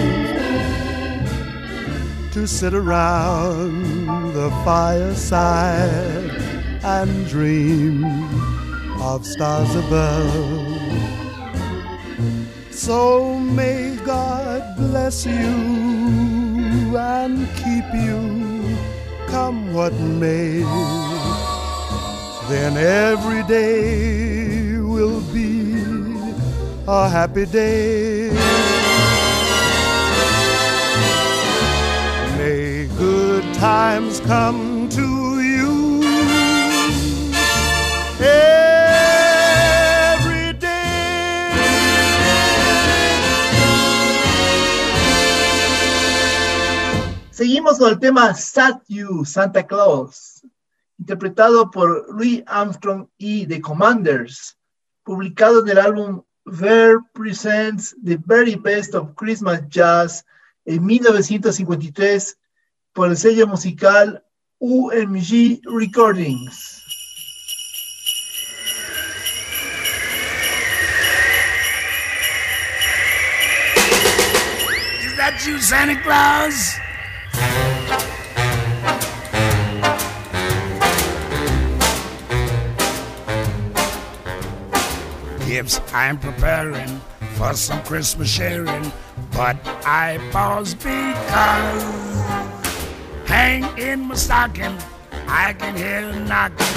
to 2.32 2.48
sit 2.48 2.74
around 2.74 4.34
the 4.34 4.50
fireside 4.66 6.32
and 6.84 7.28
dream 7.28 8.04
of 9.00 9.26
stars 9.26 9.76
above. 9.76 10.80
So 12.72 13.38
may 13.38 13.96
God 14.04 14.64
bless 14.76 15.26
you 15.26 16.98
and 16.98 17.48
keep 17.56 17.86
you, 17.94 18.78
come 19.28 19.74
what 19.74 19.94
may 19.94 20.64
then 22.50 22.78
every 22.78 23.44
day 23.44 24.80
will 24.80 25.22
be 25.32 25.76
a 26.88 27.08
happy 27.08 27.46
day. 27.46 28.32
May 32.38 32.88
good 32.98 33.44
times 33.54 34.20
come 34.22 34.90
to 34.90 35.42
you 35.42 36.02
every 38.20 38.54
day. 40.54 41.54
Seguimos 47.30 47.78
con 47.78 47.90
el 47.90 48.00
tema 48.00 48.34
Sat 48.34 48.82
You, 48.88 49.24
Santa 49.24 49.68
Claus. 49.68 50.29
Interpretado 51.10 51.72
por 51.72 52.06
Louis 52.14 52.44
Armstrong 52.46 53.08
y 53.18 53.48
The 53.48 53.60
Commanders, 53.62 54.56
publicado 55.04 55.64
en 55.64 55.70
el 55.70 55.80
álbum 55.80 56.22
Ver 56.46 57.00
Presents 57.16 57.96
The 58.06 58.20
Very 58.28 58.54
Best 58.54 58.94
of 58.94 59.16
Christmas 59.16 59.68
Jazz 59.70 60.24
en 60.66 60.86
1953 60.86 62.38
por 62.94 63.10
el 63.10 63.18
sello 63.18 63.48
musical 63.48 64.24
UMG 64.60 65.62
Recordings. 65.66 66.84
Is 75.04 75.16
that 75.18 75.44
you, 75.48 75.60
Santa 75.60 76.00
Claus? 76.04 76.89
Gifts 85.50 85.82
I'm 85.94 86.20
preparing 86.20 87.02
for 87.34 87.56
some 87.56 87.82
Christmas 87.82 88.30
sharing, 88.30 88.92
but 89.32 89.58
I 89.84 90.20
pause 90.32 90.76
because 90.76 91.84
hang 93.28 93.64
in 93.80 94.02
my 94.02 94.14
stocking, 94.14 94.78
I 95.28 95.54
can 95.54 95.76
hear 95.76 96.08
a 96.08 96.20
knocking. 96.20 96.76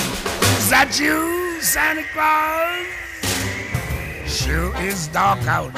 Is 0.57 0.71
that 0.71 0.99
you, 0.99 1.61
Santa 1.61 2.03
Claus? 2.15 2.87
Sure 4.27 4.75
is 4.81 5.09
dark 5.09 5.47
out, 5.47 5.73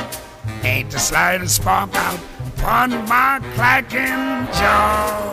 ain't 0.62 0.92
the 0.92 1.00
slightest 1.00 1.56
spark 1.56 1.92
out 1.96 2.20
upon 2.46 2.90
my 3.08 3.40
clacking 3.54 4.46
jaw. 4.54 5.32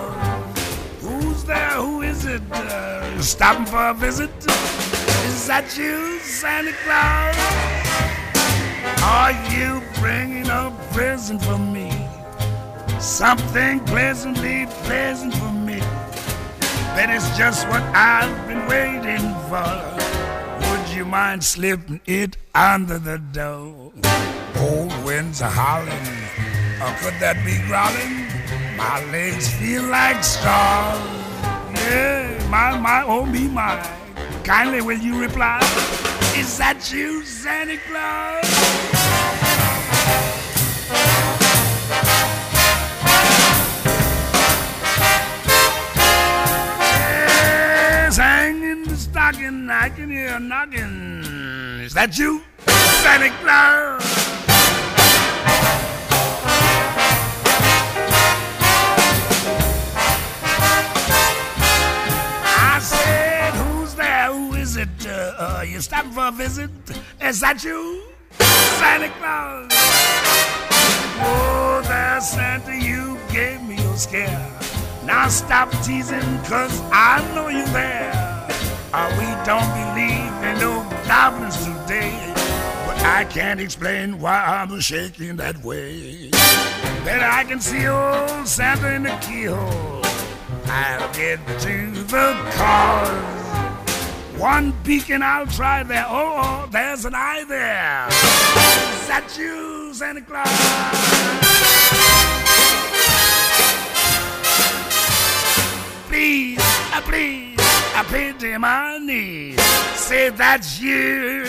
Who's 0.99 1.43
there? 1.43 1.73
Who 1.73 2.01
is 2.01 2.25
it? 2.25 2.41
Uh, 2.51 3.21
stopping 3.21 3.67
for 3.67 3.89
a 3.89 3.93
visit? 3.93 4.31
Is 5.41 5.47
that 5.47 5.75
you, 5.75 6.19
Santa 6.19 6.71
Claus? 6.83 7.35
Are 9.01 9.33
you 9.49 9.81
bringing 9.99 10.47
a 10.47 10.69
present 10.93 11.41
for 11.41 11.57
me? 11.57 11.89
Something 12.99 13.79
pleasantly 13.79 14.67
pleasant 14.85 15.33
for 15.33 15.51
me. 15.51 15.79
That 16.93 17.09
is 17.09 17.25
just 17.35 17.67
what 17.69 17.81
I've 17.81 18.29
been 18.47 18.67
waiting 18.67 19.33
for. 19.49 19.65
Would 20.61 20.95
you 20.95 21.05
mind 21.05 21.43
slipping 21.43 22.01
it 22.05 22.37
under 22.53 22.99
the 22.99 23.17
door? 23.17 23.91
Old 24.59 24.93
winds 25.03 25.41
are 25.41 25.49
howling, 25.49 26.07
or 26.85 26.93
could 27.01 27.17
that 27.17 27.41
be 27.43 27.57
growling? 27.65 28.29
My 28.77 29.03
legs 29.11 29.49
feel 29.55 29.85
like 29.85 30.23
straws. 30.23 31.01
Yeah, 31.73 32.47
my, 32.51 32.77
my, 32.77 33.03
oh 33.07 33.25
me, 33.25 33.47
my. 33.47 34.00
Kindly 34.43 34.81
will 34.81 34.97
you 34.97 35.21
reply? 35.21 35.59
Is 36.35 36.57
that 36.57 36.91
you, 36.91 37.23
Santa 37.23 37.77
Claus? 37.87 38.43
Yes, 48.11 48.17
hanging 48.17 48.83
the 48.85 48.97
stocking, 48.97 49.69
I 49.69 49.89
can 49.89 50.09
hear 50.09 50.35
a 50.35 50.39
knocking. 50.39 51.23
Is 51.81 51.93
that 51.93 52.17
you, 52.17 52.41
Santa 52.67 53.29
Claus? 53.41 54.01
It? 64.81 65.07
Uh, 65.07 65.33
uh, 65.37 65.65
you 65.67 65.79
stopping 65.79 66.11
for 66.11 66.27
a 66.27 66.31
visit? 66.31 66.71
Is 67.21 67.39
that 67.41 67.63
you, 67.63 68.03
Santa 68.79 69.09
Claus? 69.19 69.67
Oh, 71.23 71.81
there, 71.87 72.21
Santa, 72.21 72.75
you 72.75 73.17
gave 73.31 73.61
me 73.63 73.75
a 73.77 73.97
scare. 73.97 74.59
Now 75.05 75.27
stop 75.29 75.71
teasing, 75.83 76.21
cause 76.45 76.81
I 76.91 77.21
know 77.35 77.49
you 77.49 77.65
there. 77.67 78.11
Uh, 78.93 79.07
we 79.19 79.27
don't 79.45 79.71
believe 79.81 80.33
in 80.47 80.59
no 80.59 80.83
goblins 81.07 81.57
today. 81.63 82.33
But 82.85 82.97
I 83.05 83.25
can't 83.29 83.59
explain 83.59 84.19
why 84.19 84.43
I'm 84.43 84.79
shaking 84.79 85.37
that 85.37 85.63
way. 85.63 86.29
Then 87.05 87.21
I 87.21 87.43
can 87.43 87.59
see 87.59 87.87
old 87.87 88.47
Santa 88.47 88.95
in 88.95 89.03
the 89.03 89.17
keyhole. 89.21 90.01
I'll 90.65 91.13
get 91.13 91.39
to 91.61 91.91
the 91.91 92.51
cause. 92.55 93.40
One 94.41 94.73
beacon 94.83 95.21
I'll 95.21 95.45
try 95.45 95.83
there. 95.83 96.03
Oh, 96.09 96.33
oh, 96.35 96.69
there's 96.71 97.05
an 97.05 97.13
eye 97.13 97.45
there. 97.47 98.07
Is 98.07 99.07
that 99.07 99.37
you, 99.37 99.93
Santa 99.93 100.21
Claus? 100.21 100.47
Please, 106.09 106.57
uh, 106.59 107.01
please, 107.01 107.55
I 107.93 108.03
pity 108.09 108.57
my 108.57 108.97
knees. 108.97 109.61
Say 109.93 110.29
that's 110.29 110.81
you. 110.81 111.45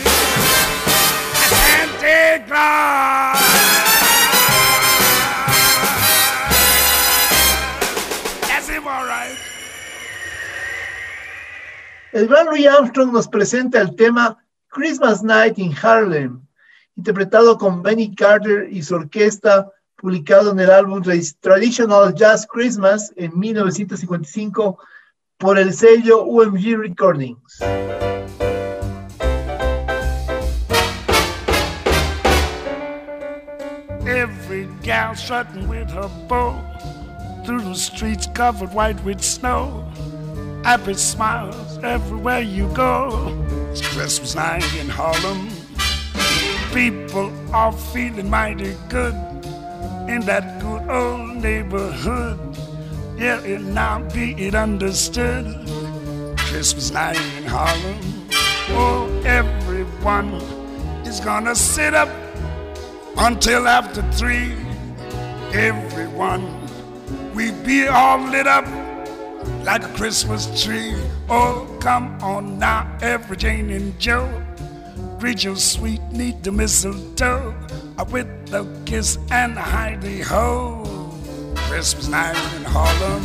Santa 1.49 2.45
Claus. 2.47 3.92
El 12.12 12.29
gran 12.29 12.46
Louis 12.46 12.66
Armstrong 12.66 13.11
nos 13.11 13.27
presenta 13.27 13.81
el 13.81 13.96
tema 13.96 14.37
Christmas 14.68 15.22
Night 15.22 15.59
in 15.59 15.75
Harlem, 15.83 16.42
interpretado 16.94 17.57
con 17.57 17.83
Benny 17.83 18.14
Carter 18.14 18.68
y 18.70 18.83
su 18.83 18.96
orquesta, 18.96 19.72
publicado 19.96 20.53
en 20.53 20.61
el 20.61 20.70
álbum 20.70 21.03
Traditional 21.40 22.14
Jazz 22.14 22.46
Christmas 22.46 23.14
en 23.16 23.38
1955 23.38 24.79
por 25.38 25.59
el 25.59 25.72
sello 25.72 26.25
UMG 26.25 26.77
Recordings. 26.77 27.61
Every 34.05 34.68
gal 34.83 35.16
strutting 35.16 35.66
with 35.66 35.88
her 35.88 36.11
bow 36.29 36.61
through 37.46 37.62
the 37.62 37.75
streets 37.75 38.27
covered 38.35 38.75
white 38.75 39.03
with 39.03 39.22
snow. 39.22 39.92
Happy 40.64 40.94
smiles 40.94 41.79
everywhere 41.83 42.40
you 42.40 42.68
go. 42.68 43.37
It's 43.72 43.81
Christmas 43.81 44.37
night 44.37 44.64
in 44.79 44.88
Harlem. 44.88 45.48
People 46.72 47.33
are 47.53 47.72
feeling 47.72 48.31
mighty 48.31 48.77
good 48.88 49.14
in 50.09 50.20
that 50.27 50.61
good 50.61 50.88
old 50.88 51.42
neighborhood. 51.42 52.38
Yeah, 53.18 53.40
it 53.42 53.61
now 53.62 54.09
be 54.14 54.35
it 54.35 54.55
understood. 54.55 55.46
Christmas 56.38 56.92
night 56.92 57.20
in 57.38 57.44
Harlem. 57.44 57.98
Oh, 58.70 59.22
everyone 59.27 60.35
is 61.05 61.18
gonna 61.18 61.57
sit 61.57 61.92
up 61.92 62.09
until 63.18 63.66
after 63.66 64.03
three. 64.12 64.55
Everyone, 65.53 66.46
we 67.35 67.51
be 67.51 67.88
all 67.88 68.20
lit 68.20 68.46
up 68.46 68.82
like 69.64 69.85
a 69.85 69.88
Christmas 69.94 70.62
tree. 70.62 70.94
Oh, 71.29 71.66
come 71.81 72.18
on 72.22 72.59
now, 72.59 72.98
every 73.01 73.37
Jane 73.37 73.70
and 73.70 73.98
Joe. 73.98 74.42
Greet 75.18 75.44
your 75.44 75.57
sweet, 75.57 76.03
neat 76.11 76.42
the 76.42 76.51
mistletoe 76.51 77.55
with 78.11 78.27
a 78.53 78.66
kiss 78.85 79.18
and 79.31 79.57
a 79.57 79.62
hidey 79.62 80.22
ho. 80.22 80.85
Christmas 81.68 82.09
night 82.09 82.37
in 82.57 82.64
Harlem. 82.64 83.22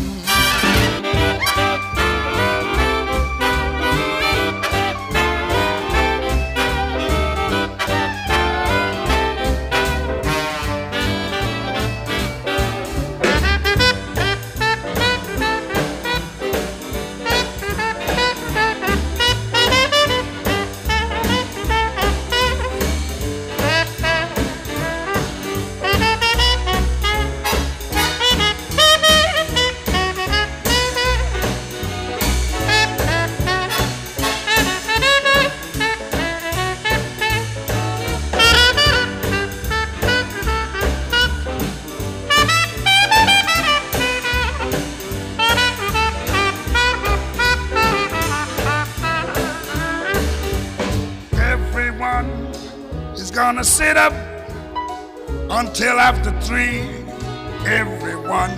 Everyone 57.66 58.52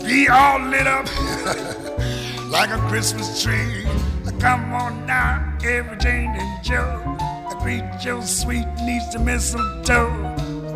be 0.00 0.28
all 0.28 0.58
lit 0.58 0.88
up 0.88 1.06
like 2.50 2.70
a 2.70 2.78
Christmas 2.88 3.40
tree. 3.44 3.86
Come 4.40 4.72
on 4.72 5.06
now, 5.06 5.56
every 5.62 5.96
Jane 5.98 6.34
and 6.34 6.64
Joe. 6.64 7.16
Greet 7.60 7.84
your 8.04 8.22
sweet 8.22 8.66
niece 8.84 9.06
to 9.08 9.20
mistletoe 9.20 10.10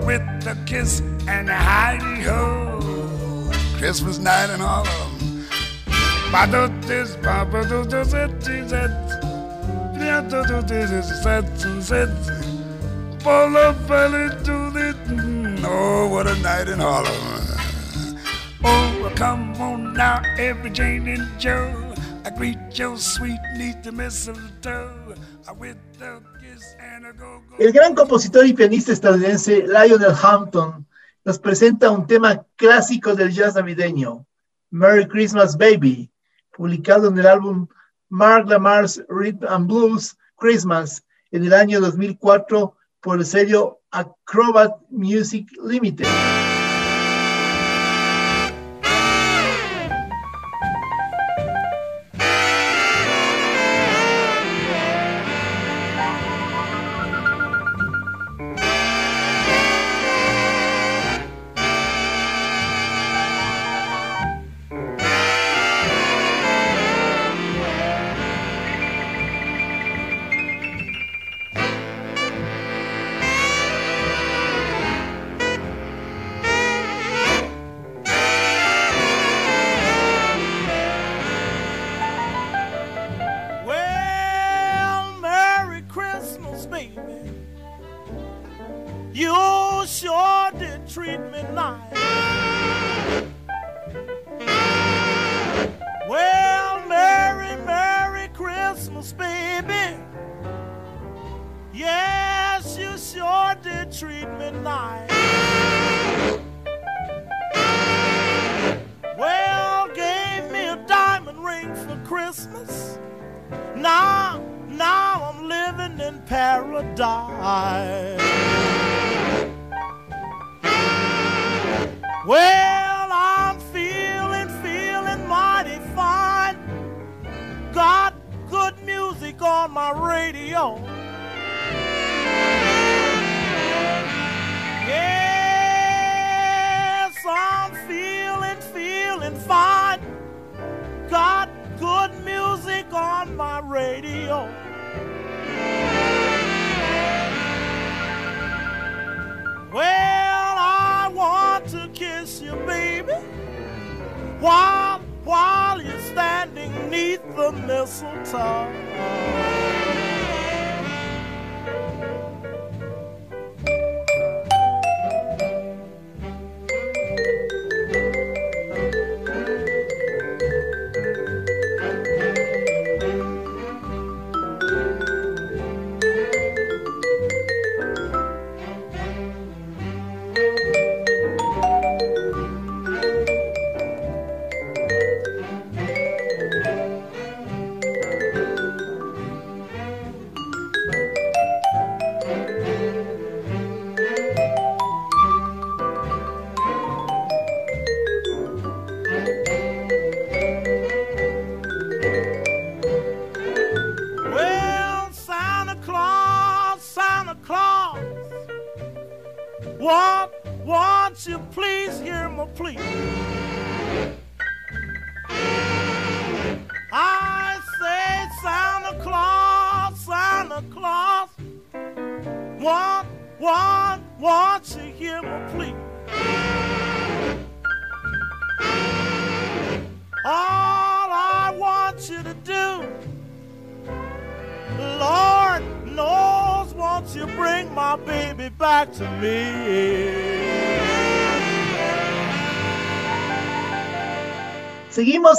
with 0.07 0.23
a 0.47 0.57
kiss 0.67 1.01
and 1.27 1.51
a 1.51 1.57
hidey 1.57 2.23
ho. 2.23 3.51
Christmas 3.79 4.19
night 4.19 4.51
and 4.51 4.63
all 4.63 4.87
of 4.87 5.21
them. 5.21 6.81
this, 6.83 7.17
Oh, 15.77 16.07
what 16.07 16.29
a 16.29 16.37
night 16.37 16.69
in 16.69 16.79
Harlem. 16.79 17.11
Oh, 18.63 19.13
come 19.17 19.51
on 19.61 19.93
now, 19.95 20.23
every 20.39 20.71
Jane 20.71 21.09
and 21.09 21.27
Joe. 21.41 21.93
I 22.25 22.31
greet 22.31 22.59
your 22.79 22.97
sweet 22.97 23.41
niece 23.59 23.75
the 23.83 23.91
mistletoe 23.91 25.17
with 25.59 25.77
the 25.99 26.23
kiss 26.41 26.77
and 26.79 27.07
a 27.07 27.13
go 27.13 27.43
go. 27.51 27.57
El 27.59 27.73
gran 27.73 27.97
compositor 27.97 28.47
y 28.47 28.53
pianista 28.53 28.93
estadounidense 28.93 29.67
Lionel 29.67 30.15
Hampton 30.15 30.87
nos 31.25 31.41
presenta 31.41 31.91
un 31.91 32.07
tema 32.07 32.47
clásico 32.55 33.17
del 33.17 33.33
jazz 33.33 33.57
navideño, 33.57 34.25
Merry 34.71 35.09
Christmas 35.09 35.57
Baby, 35.59 36.09
publicado 36.57 37.09
en 37.09 37.19
el 37.19 37.27
álbum 37.27 37.67
Mark 38.11 38.49
Lamar's 38.49 39.03
Rhythm 39.09 39.45
and 39.49 39.67
Blues 39.67 40.17
Christmas 40.37 41.03
en 41.33 41.45
el 41.45 41.53
año 41.53 41.81
2004 41.81 42.77
por 43.05 43.19
el 43.19 43.27
sello 43.27 43.81
Acrobat 43.91 44.73
Music 44.89 45.47
Limited. 45.63 46.07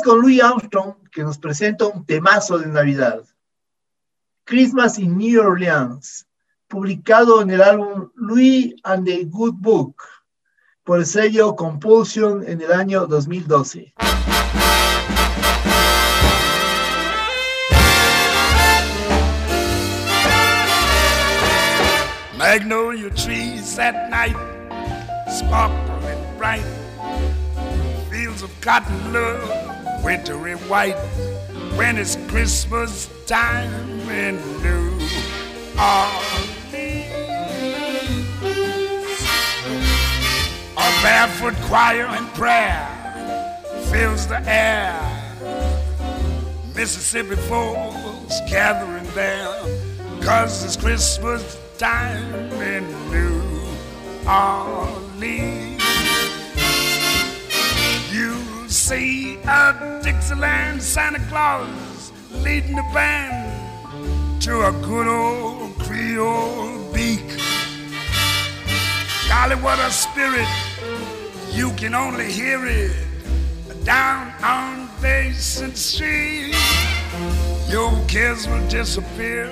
Con 0.06 0.22
Louis 0.22 0.40
Armstrong, 0.40 0.94
que 1.12 1.24
nos 1.24 1.40
presenta 1.40 1.88
un 1.88 2.06
temazo 2.06 2.60
de 2.60 2.68
Navidad. 2.68 3.24
Christmas 4.44 5.00
in 5.00 5.18
New 5.18 5.42
Orleans, 5.42 6.28
publicado 6.68 7.42
en 7.42 7.50
el 7.50 7.64
álbum 7.64 8.12
Louis 8.14 8.76
and 8.84 9.08
the 9.08 9.26
Good 9.26 9.56
Book 9.58 9.96
por 10.84 11.00
el 11.00 11.08
sello 11.08 11.56
Compulsion 11.56 12.48
en 12.48 12.62
el 12.62 12.72
año 12.72 13.08
2012. 13.08 13.96
Magnolia 22.38 23.10
trees 23.10 23.80
at 23.80 24.12
night, 24.12 24.38
sparkling 25.32 26.38
bright. 26.38 26.64
Fields 28.12 28.44
of 28.44 28.52
cotton 28.62 29.12
love, 29.12 29.65
wintry 30.06 30.54
white. 30.70 30.96
When 31.76 31.98
it's 31.98 32.16
Christmas 32.28 33.10
time 33.26 34.00
in 34.10 34.36
New 34.62 34.92
Orleans. 35.76 35.76
Ah. 35.78 36.52
A 40.78 41.02
barefoot 41.02 41.56
choir 41.68 42.06
and 42.06 42.28
prayer 42.36 42.88
fills 43.90 44.28
the 44.28 44.42
air. 44.48 45.02
Mississippi 46.76 47.36
folks 47.36 48.40
gathering 48.48 49.08
there, 49.16 49.48
cause 50.22 50.64
it's 50.64 50.78
Christmas 50.78 51.58
time 51.78 52.52
in 52.62 52.84
New 53.10 53.42
Orleans. 54.30 55.82
You 58.12 58.70
see 58.70 59.38
a 59.48 59.75
Dixieland 60.06 60.84
Santa 60.84 61.18
Claus 61.30 62.12
leading 62.44 62.76
the 62.76 62.86
band 62.94 64.40
to 64.40 64.68
a 64.68 64.72
good 64.84 65.08
old 65.08 65.74
Creole 65.80 66.94
beak. 66.94 67.26
Golly, 69.28 69.56
what 69.56 69.80
a 69.80 69.90
spirit! 69.90 70.48
You 71.52 71.72
can 71.72 71.96
only 71.96 72.32
hear 72.32 72.64
it 72.68 72.96
down 73.84 74.32
on 74.44 74.92
Basin 75.02 75.74
Street. 75.74 76.54
Your 77.68 77.92
cares 78.08 78.48
will 78.48 78.68
disappear 78.68 79.48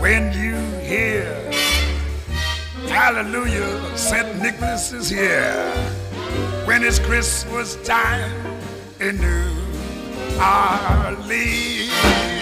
when 0.00 0.34
you 0.34 0.54
hear 0.86 1.24
Hallelujah, 2.88 3.96
St. 3.96 4.42
Nicholas 4.42 4.92
is 4.92 5.08
here. 5.08 5.72
When 6.66 6.84
it's 6.84 6.98
Christmas 6.98 7.76
time 7.86 8.43
New 9.12 9.44
Orleans. 10.40 12.33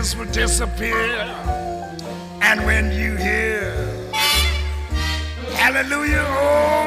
tears 0.00 0.16
will 0.16 0.32
disappear. 0.32 0.94
And 2.42 2.64
when 2.64 2.86
you 2.92 3.16
hear, 3.16 3.72
Hallelujah, 5.52 6.26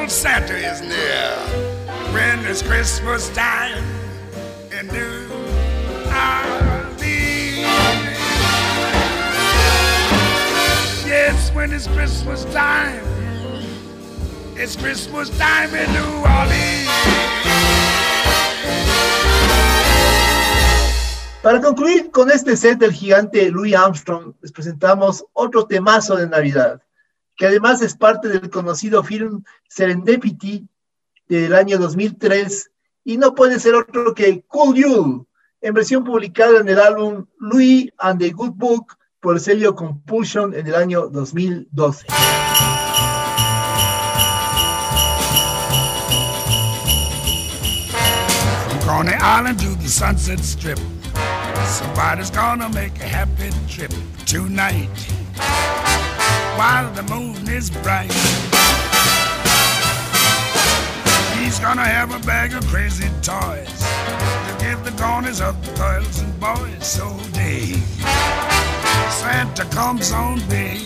old 0.00 0.10
Santa 0.10 0.56
is 0.56 0.80
near. 0.80 1.30
When 2.12 2.44
it's 2.46 2.62
Christmas 2.62 3.28
time, 3.30 3.84
and 4.72 4.90
do 4.90 5.30
Yes, 11.06 11.52
when 11.54 11.72
it's 11.72 11.86
Christmas 11.86 12.44
time, 12.46 13.04
it's 14.56 14.74
Christmas 14.74 15.30
time 15.38 15.72
in 15.74 15.92
New 15.92 16.24
Orleans. 16.26 16.74
Para 21.44 21.60
concluir 21.60 22.10
con 22.10 22.30
este 22.30 22.56
set 22.56 22.78
del 22.78 22.94
gigante 22.94 23.50
Louis 23.50 23.74
Armstrong, 23.74 24.32
les 24.40 24.50
presentamos 24.50 25.26
otro 25.34 25.66
temazo 25.66 26.16
de 26.16 26.26
Navidad, 26.26 26.80
que 27.36 27.44
además 27.44 27.82
es 27.82 27.94
parte 27.94 28.28
del 28.28 28.48
conocido 28.48 29.04
film 29.04 29.44
Serendipity 29.68 30.66
del 31.28 31.54
año 31.54 31.76
2003 31.76 32.70
y 33.04 33.18
no 33.18 33.34
puede 33.34 33.60
ser 33.60 33.74
otro 33.74 34.14
que 34.14 34.42
Cool 34.48 34.74
You, 34.74 35.26
en 35.60 35.74
versión 35.74 36.02
publicada 36.02 36.60
en 36.60 36.68
el 36.70 36.80
álbum 36.80 37.26
Louis 37.38 37.90
and 37.98 38.18
the 38.18 38.30
Good 38.30 38.54
Book 38.54 38.96
por 39.20 39.34
el 39.34 39.40
sello 39.42 39.74
Compulsion 39.74 40.54
en 40.54 40.66
el 40.66 40.74
año 40.74 41.08
2012. 41.08 42.06
From 48.70 48.78
Coney 48.80 49.16
Island 49.16 49.58
to 49.60 49.76
the 49.82 49.88
Sunset 49.88 50.40
Strip, 50.40 50.78
somebody's 51.66 52.30
gonna 52.30 52.68
make 52.70 52.98
a 53.00 53.04
happy 53.04 53.50
trip 53.68 53.92
tonight 54.26 54.88
while 56.56 56.90
the 56.92 57.02
moon 57.04 57.48
is 57.48 57.70
bright. 57.70 58.12
He's 61.38 61.58
gonna 61.58 61.84
have 61.84 62.14
a 62.14 62.18
bag 62.26 62.54
of 62.54 62.66
crazy 62.66 63.08
toys 63.22 63.80
to 64.46 64.56
give 64.58 64.84
the 64.84 64.94
corners 64.96 65.40
of 65.40 65.54
the 65.64 65.72
girls 65.78 66.20
and 66.20 66.40
boys 66.40 66.86
so 66.86 67.18
day. 67.32 67.74
Santa 69.10 69.64
comes 69.66 70.12
on 70.12 70.40
big. 70.48 70.80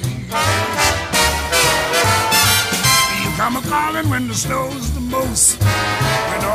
You 3.22 3.30
come 3.36 3.56
a 3.56 3.62
calling 3.62 4.08
when 4.10 4.28
the 4.28 4.34
snow's 4.34 4.92
the 4.94 5.00
most. 5.00 5.62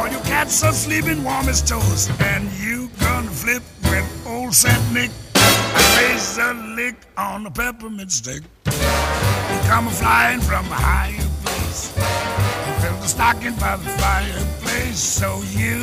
All 0.03 0.09
your 0.09 0.19
cats 0.23 0.61
are 0.65 0.73
sleeping 0.73 1.23
warm 1.23 1.47
as 1.47 1.61
toast. 1.61 2.11
And 2.19 2.51
you 2.59 2.89
gonna 2.99 3.31
flip 3.31 3.63
when 3.83 4.03
old 4.27 4.53
Saint 4.53 4.91
Nick 4.91 5.09
plays 5.33 6.37
a 6.37 6.53
lick 6.75 6.95
on 7.15 7.43
the 7.45 7.49
peppermint 7.49 8.11
stick. 8.11 8.43
You 8.65 9.59
come 9.69 9.87
flying 9.87 10.41
from 10.41 10.65
a 10.65 10.75
higher 10.75 11.29
place. 11.45 11.95
You 11.95 12.73
fill 12.81 12.97
the 12.99 13.07
stocking 13.07 13.55
by 13.55 13.77
the 13.77 13.89
fireplace. 14.03 14.99
So 14.99 15.41
you, 15.55 15.79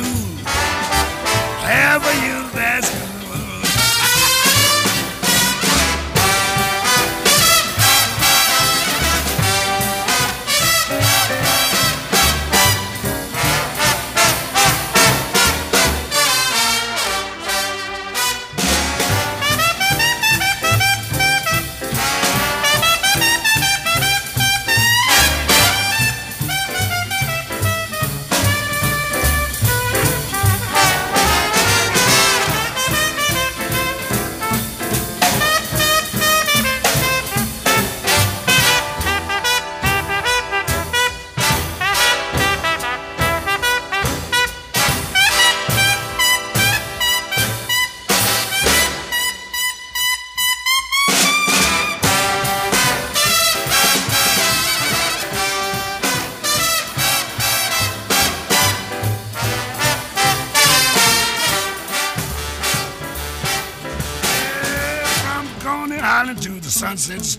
ever 1.65 2.13
you, 2.21 2.47
that's 2.53 3.10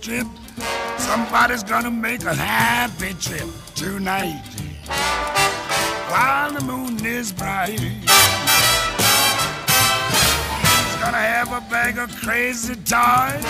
Somebody's 0.02 1.62
gonna 1.62 1.88
make 1.88 2.24
a 2.24 2.34
happy 2.34 3.14
trip 3.20 3.48
tonight 3.76 4.42
while 6.10 6.50
the 6.52 6.60
moon 6.64 7.06
is 7.06 7.30
bright. 7.30 7.78
He's 7.78 8.04
gonna 10.98 11.18
have 11.18 11.52
a 11.52 11.60
bag 11.70 11.98
of 11.98 12.10
crazy 12.16 12.74
toys 12.74 13.44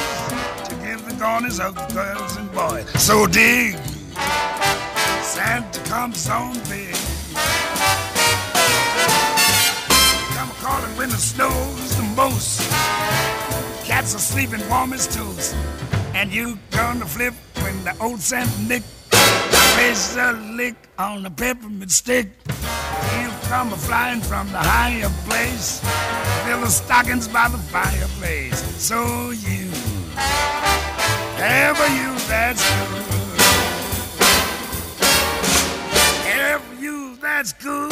to 0.68 0.74
give 0.84 1.02
the 1.08 1.16
corners 1.18 1.58
of 1.58 1.74
the 1.74 1.86
girls 1.94 2.36
and 2.36 2.52
boys. 2.52 2.86
So 3.02 3.26
dig, 3.26 3.78
Santa 5.22 5.80
comes 5.88 6.28
on 6.28 6.52
big. 6.68 6.94
Come 10.36 10.50
a 10.50 10.54
calling 10.60 10.96
when 10.98 11.08
the 11.08 11.16
snow's 11.16 11.96
the 11.96 12.02
most. 12.14 12.60
Cats 13.86 14.14
are 14.14 14.18
sleeping 14.18 14.60
warm 14.68 14.92
as 14.92 15.06
toast. 15.06 15.56
And 16.22 16.32
you 16.32 16.56
gonna 16.70 17.04
flip 17.04 17.34
when 17.64 17.82
the 17.82 17.96
old 18.00 18.20
Saint 18.20 18.48
Nick 18.68 18.84
plays 19.10 20.14
a 20.14 20.30
lick 20.54 20.76
on 20.96 21.24
the 21.24 21.30
peppermint 21.30 21.90
stick. 21.90 22.28
He'll 23.10 23.38
come 23.50 23.72
a 23.72 23.76
flying 23.76 24.20
from 24.20 24.46
the 24.52 24.58
higher 24.58 25.10
place. 25.26 25.80
Fill 26.46 26.60
the 26.60 26.70
stockings 26.70 27.26
by 27.26 27.48
the 27.48 27.58
fireplace. 27.58 28.62
So 28.78 29.30
you, 29.30 29.66
ever 31.42 31.88
you, 31.90 32.14
that's 32.30 32.62
good. 32.70 33.02
Ever 36.30 36.74
you, 36.80 37.16
that's 37.20 37.52
good. 37.52 37.90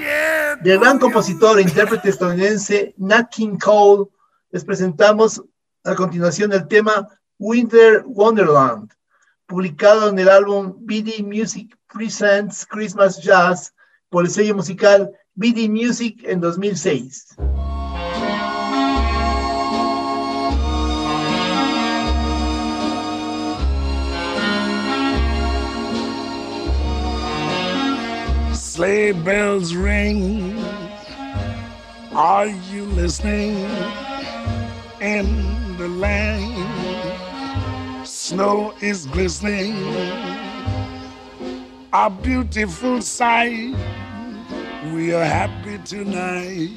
Yeah. 0.00 0.56
Del 0.64 0.80
gran 0.80 0.98
compositor 0.98 1.60
e 1.60 1.62
intérprete 1.62 2.08
estadounidense 2.08 2.92
Nat 2.98 3.30
King 3.30 3.56
Cole, 3.56 4.10
les 4.50 4.64
presentamos 4.64 5.40
a 5.84 5.94
continuación 5.94 6.52
el 6.52 6.68
tema 6.68 7.08
Winter 7.38 8.04
Wonderland, 8.06 8.92
publicado 9.46 10.08
en 10.08 10.18
el 10.18 10.28
álbum 10.28 10.74
BD 10.78 11.22
Music 11.24 11.76
Presents 11.92 12.64
Christmas 12.66 13.20
Jazz 13.22 13.74
por 14.08 14.24
el 14.24 14.30
sello 14.30 14.54
musical 14.54 15.10
BD 15.34 15.68
Music 15.68 16.22
en 16.24 16.40
2006. 16.40 17.36
Sleigh 28.54 29.12
bells 29.12 29.74
ring. 29.74 30.56
Are 32.14 32.48
you 32.70 32.84
listening? 32.86 33.66
In 35.00 35.61
lane, 35.78 36.66
snow 38.04 38.74
is 38.80 39.06
glistening. 39.06 39.76
A 41.92 42.08
beautiful 42.08 43.02
sight. 43.02 43.74
We 44.94 45.12
are 45.14 45.24
happy 45.24 45.78
tonight, 45.84 46.70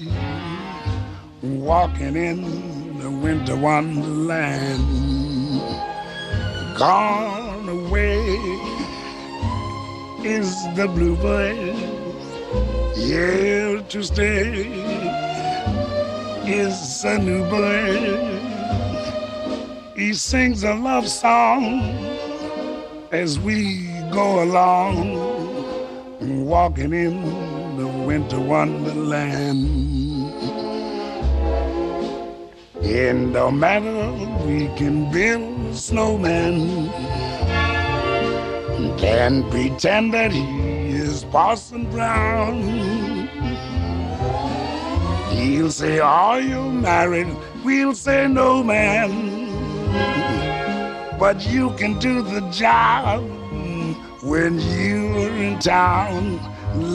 walking 1.41 2.15
in 2.15 2.99
the 2.99 3.09
winter 3.09 3.55
wonderland. 3.55 4.81
Gone 6.77 7.69
away 7.69 8.19
is 10.23 10.51
the 10.75 10.87
bluebird. 10.87 11.75
Here 12.97 13.81
to 13.81 14.03
stay 14.03 14.65
is 16.45 17.03
a 17.03 17.17
new 17.19 17.43
bird. 17.49 18.34
He 19.95 20.13
sings 20.13 20.63
a 20.63 20.73
love 20.73 21.07
song 21.07 21.79
as 23.11 23.39
we 23.39 23.87
go 24.11 24.43
along, 24.43 25.15
walking 26.45 26.93
in 26.93 27.77
the 27.77 27.87
winter 27.87 28.39
wonderland. 28.39 29.65
In 32.83 33.31
no 33.31 33.49
matter 33.49 34.11
we 34.45 34.67
can 34.75 35.09
build 35.11 35.67
a 35.67 35.75
snowman 35.75 36.89
can 38.97 39.49
pretend 39.49 40.13
that 40.13 40.31
he 40.31 40.89
is 40.89 41.23
Parson 41.25 41.89
Brown. 41.89 42.61
He'll 45.29 45.71
say, 45.71 45.99
Are 45.99 46.39
you 46.39 46.71
married? 46.71 47.27
We'll 47.63 47.93
say, 47.93 48.27
No, 48.27 48.63
man. 48.63 49.34
But 51.19 51.45
you 51.47 51.71
can 51.71 51.97
do 51.99 52.21
the 52.21 52.41
job 52.51 53.23
when 54.21 54.59
you're 54.59 55.31
in 55.37 55.59
town 55.59 56.39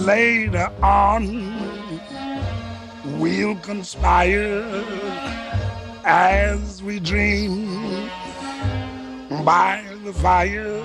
later 0.04 0.70
on. 0.82 1.54
We'll 3.18 3.56
conspire 3.56 4.84
as 6.04 6.82
we 6.82 7.00
dream 7.00 8.08
by 9.44 9.84
the 10.04 10.12
fire 10.12 10.82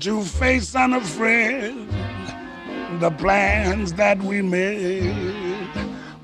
to 0.00 0.22
face 0.22 0.74
unafraid 0.74 1.88
the 3.00 3.10
plans 3.10 3.92
that 3.94 4.18
we 4.22 4.42
made 4.42 5.43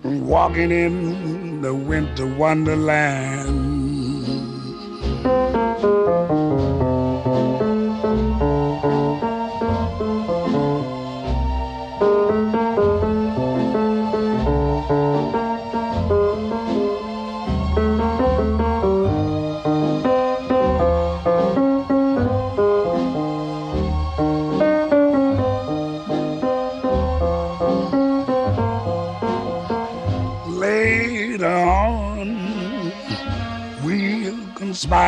walking 0.03 0.71
in 0.71 1.61
the 1.63 1.75
winter 1.75 2.27
wonderland. 2.27 3.71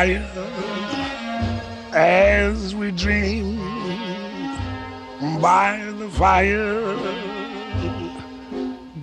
Inspire 0.03 0.83
as 1.93 2.75
we 2.75 2.91
dream 2.91 3.57
by 5.41 5.79
the 5.97 6.09
fire 6.09 6.95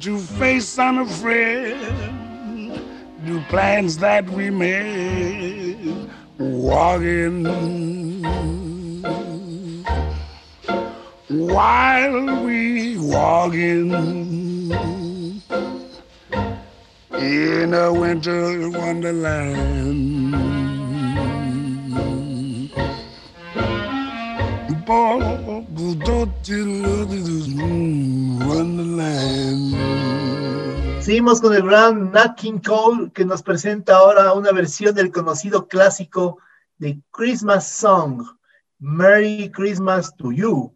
to 0.01 0.18
face 0.18 0.78
unafraid 0.78 1.76
new 3.22 3.40
plans 3.48 3.98
that 3.98 4.28
we 4.30 4.51
made 4.51 6.11
walking 6.38 7.44
while 11.28 12.44
we 12.44 12.98
walking 12.98 13.92
in 17.12 17.74
a 17.74 17.92
winter 17.92 18.70
wonderland. 18.70 19.99
Seguimos 31.21 31.43
con 31.43 31.55
el 31.55 31.64
gran 31.64 32.12
Nat 32.12 32.35
King 32.35 32.61
Cole 32.66 33.11
que 33.12 33.27
nos 33.27 33.43
presenta 33.43 33.97
ahora 33.97 34.33
una 34.33 34.53
versión 34.53 34.95
del 34.95 35.12
conocido 35.12 35.68
clásico 35.68 36.39
de 36.79 36.99
Christmas 37.11 37.68
Song, 37.68 38.23
Merry 38.79 39.53
Christmas 39.55 40.16
to 40.16 40.33
You, 40.33 40.75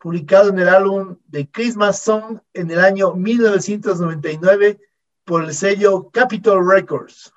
publicado 0.00 0.48
en 0.48 0.58
el 0.58 0.68
álbum 0.68 1.18
de 1.28 1.48
Christmas 1.48 2.00
Song 2.00 2.40
en 2.52 2.68
el 2.72 2.80
año 2.80 3.14
1999 3.14 4.80
por 5.24 5.44
el 5.44 5.54
sello 5.54 6.10
Capitol 6.10 6.68
Records. 6.68 7.32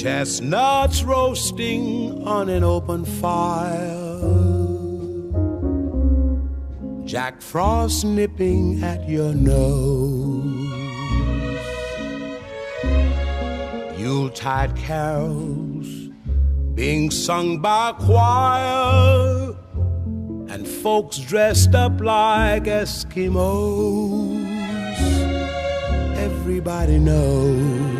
Chestnuts 0.00 1.02
roasting 1.02 2.26
on 2.26 2.48
an 2.48 2.64
open 2.64 3.04
fire. 3.04 4.16
Jack 7.04 7.42
Frost 7.42 8.06
nipping 8.06 8.82
at 8.82 9.06
your 9.06 9.34
nose. 9.34 10.70
Yuletide 13.98 14.74
carols 14.74 15.86
being 16.74 17.10
sung 17.10 17.58
by 17.58 17.92
choir. 17.92 19.54
And 20.48 20.66
folks 20.66 21.18
dressed 21.18 21.74
up 21.74 22.00
like 22.00 22.64
Eskimos. 22.64 24.46
Everybody 26.16 26.98
knows 26.98 27.99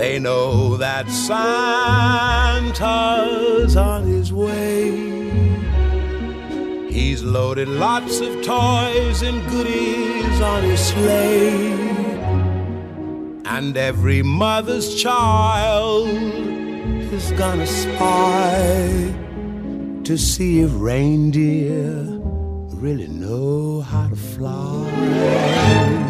They 0.00 0.18
know 0.18 0.78
that 0.78 1.10
Santa's 1.10 1.36
on 3.76 4.04
his 4.04 4.32
way. 4.32 4.92
He's 6.88 7.22
loaded 7.22 7.68
lots 7.68 8.20
of 8.20 8.42
toys 8.42 9.20
and 9.20 9.46
goodies 9.50 10.40
on 10.40 10.62
his 10.62 10.80
sleigh. 10.80 11.72
And 13.44 13.76
every 13.76 14.22
mother's 14.22 14.94
child 14.94 16.08
is 17.12 17.30
gonna 17.32 17.66
spy 17.66 19.14
to 20.04 20.16
see 20.16 20.60
if 20.60 20.70
reindeer 20.72 22.06
really 22.72 23.08
know 23.08 23.82
how 23.82 24.08
to 24.08 24.16
fly. 24.16 26.09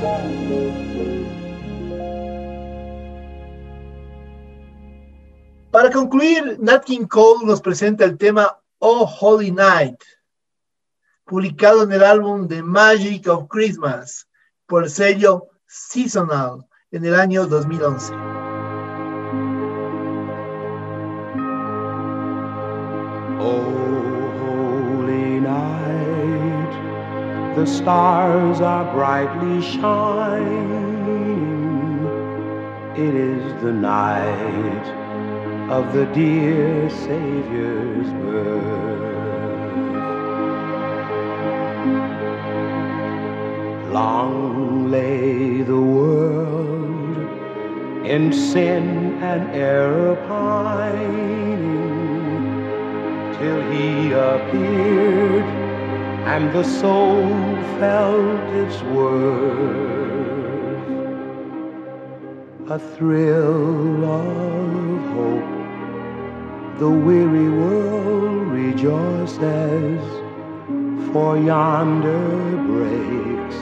Para 5.81 5.93
concluir, 5.93 6.59
Nat 6.59 6.83
King 6.85 7.07
Cole 7.07 7.43
nos 7.43 7.59
presenta 7.59 8.05
el 8.05 8.15
tema 8.15 8.55
Oh 8.77 9.03
Holy 9.03 9.49
Night, 9.49 9.99
publicado 11.25 11.81
en 11.81 11.91
el 11.91 12.03
álbum 12.03 12.47
The 12.47 12.61
Magic 12.61 13.27
of 13.27 13.47
Christmas 13.47 14.27
por 14.67 14.83
el 14.83 14.91
sello 14.91 15.47
Seasonal 15.65 16.67
en 16.91 17.03
el 17.03 17.15
año 17.15 17.47
2011. 17.47 18.13
Oh, 23.39 23.63
holy 24.99 25.39
night, 25.39 26.75
the 27.55 27.65
stars 27.65 28.61
are 28.61 28.85
brightly 28.93 29.59
shining. 29.63 30.91
It 32.95 33.15
is 33.15 33.63
the 33.63 33.71
night 33.71 35.10
of 35.71 35.93
the 35.93 36.05
dear 36.07 36.89
Savior's 36.89 38.09
birth. 38.23 39.53
Long 43.93 44.91
lay 44.91 45.61
the 45.61 45.79
world 45.79 47.25
in 48.05 48.33
sin 48.33 49.17
and 49.23 49.49
error 49.55 50.17
pining 50.27 51.63
till 53.37 53.61
he 53.71 54.11
appeared 54.11 55.45
and 56.33 56.51
the 56.51 56.65
soul 56.65 57.29
felt 57.79 58.43
its 58.63 58.81
worth 58.95 59.71
a 62.67 62.77
thrill 62.77 64.03
of 64.03 65.01
hope 65.15 65.60
the 66.81 66.89
weary 66.89 67.47
world 67.47 68.47
rejoices, 68.47 70.01
for 71.13 71.37
yonder 71.37 72.57
breaks 72.65 73.57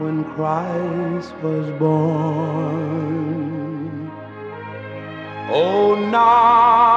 Christ 0.00 1.34
was 1.42 1.70
born. 1.78 2.90
Oh, 5.52 5.94
night 5.94 6.89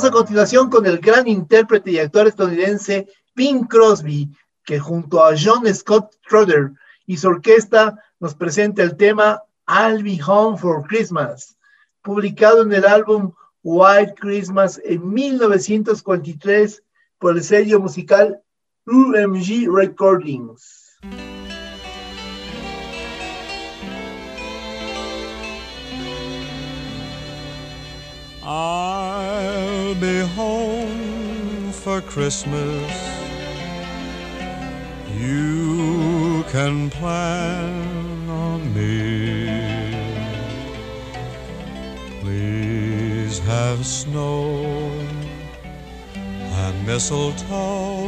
Seguimos 0.00 0.18
a 0.18 0.24
continuación 0.24 0.70
con 0.70 0.86
el 0.86 0.98
gran 0.98 1.28
intérprete 1.28 1.90
y 1.90 1.98
actor 1.98 2.26
estadounidense 2.26 3.06
Bing 3.34 3.66
Crosby, 3.66 4.30
que 4.64 4.78
junto 4.78 5.22
a 5.22 5.34
John 5.36 5.66
Scott 5.74 6.14
Trotter 6.26 6.72
y 7.04 7.18
su 7.18 7.28
orquesta 7.28 8.02
nos 8.18 8.34
presenta 8.34 8.82
el 8.82 8.96
tema 8.96 9.42
I'll 9.68 10.02
Be 10.02 10.18
Home 10.26 10.56
for 10.56 10.86
Christmas, 10.88 11.54
publicado 12.00 12.62
en 12.62 12.72
el 12.72 12.86
álbum 12.86 13.34
White 13.62 14.14
Christmas 14.18 14.80
en 14.86 15.06
1943 15.06 16.82
por 17.18 17.36
el 17.36 17.44
sello 17.44 17.78
musical 17.78 18.40
UMG 18.86 19.70
Recordings. 19.70 20.98
Be 29.98 30.20
home 30.20 31.72
for 31.72 32.00
Christmas. 32.00 32.92
You 35.18 36.44
can 36.48 36.90
plan 36.90 38.30
on 38.30 38.72
me. 38.72 39.50
Please 42.20 43.40
have 43.40 43.84
snow 43.84 44.62
and 46.14 46.86
mistletoe 46.86 48.06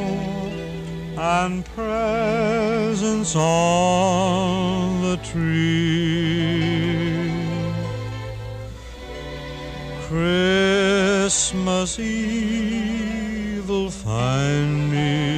and 1.18 1.64
presents 1.74 3.34
on 3.34 5.02
the 5.02 5.16
tree. 5.16 6.82
Christmas 11.22 12.00
Eve 12.00 13.68
will 13.68 13.90
find 13.92 14.90
me 14.90 15.31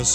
and 0.00 0.06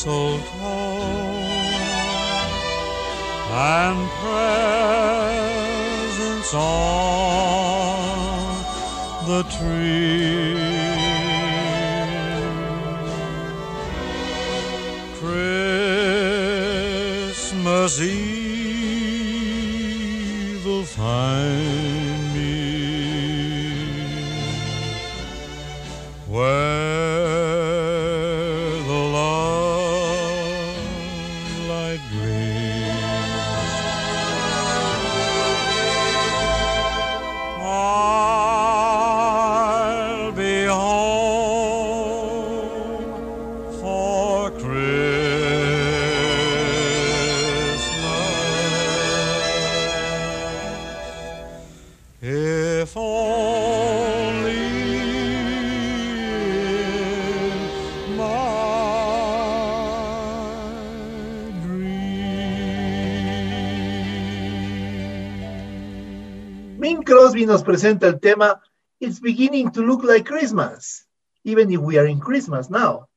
Nos 67.43 67.63
presenta 67.63 68.07
el 68.07 68.19
tema 68.19 68.61
It's 69.01 69.19
Beginning 69.19 69.69
to 69.71 69.81
Look 69.81 70.05
Like 70.05 70.25
Christmas, 70.25 71.05
even 71.43 71.69
if 71.69 71.81
we 71.81 71.97
are 71.97 72.07
in 72.07 72.19
Christmas 72.19 72.69
now. 72.69 73.09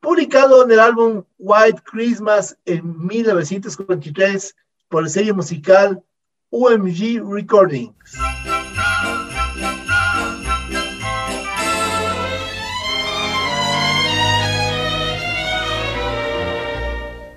Publicado 0.00 0.64
en 0.64 0.70
el 0.70 0.80
álbum 0.80 1.24
White 1.36 1.82
Christmas 1.84 2.56
en 2.64 3.06
1943 3.06 4.54
por 4.88 5.02
el 5.02 5.10
sello 5.10 5.34
musical 5.34 6.02
UMG 6.50 7.20
Recordings. 7.22 8.16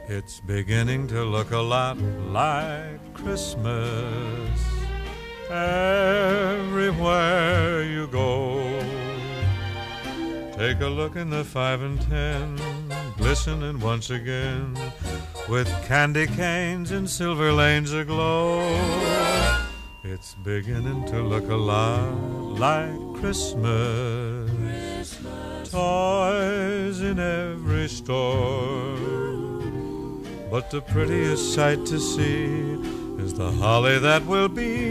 It's 0.07 0.39
beginning 0.39 1.07
to 1.07 1.25
look 1.25 1.51
a 1.51 1.59
lot 1.59 1.97
like 2.31 3.13
Christmas 3.13 4.70
everywhere 5.51 7.83
you 7.83 8.07
go. 8.07 8.79
Take 10.53 10.81
a 10.81 10.87
look 10.87 11.15
in 11.15 11.29
the 11.29 11.43
five 11.43 11.81
and 11.81 12.01
ten, 12.01 12.57
glistening 13.17 13.79
once 13.79 14.09
again 14.09 14.77
with 15.49 15.67
candy 15.85 16.27
canes 16.27 16.91
and 16.91 17.09
silver 17.09 17.51
lanes 17.51 17.93
aglow. 17.93 18.59
It's 20.03 20.35
beginning 20.35 21.05
to 21.05 21.21
look 21.21 21.49
a 21.49 21.55
lot 21.55 22.13
like 22.59 23.19
Christmas. 23.19 24.49
Toys 25.69 27.01
in 27.01 27.19
every 27.19 27.87
store. 27.87 28.97
But 30.49 30.69
the 30.69 30.81
prettiest 30.81 31.53
sight 31.53 31.85
to 31.85 31.99
see 31.99 32.77
is 33.23 33.33
the 33.33 33.51
holly 33.51 33.99
that 33.99 34.25
will 34.25 34.49
be 34.49 34.90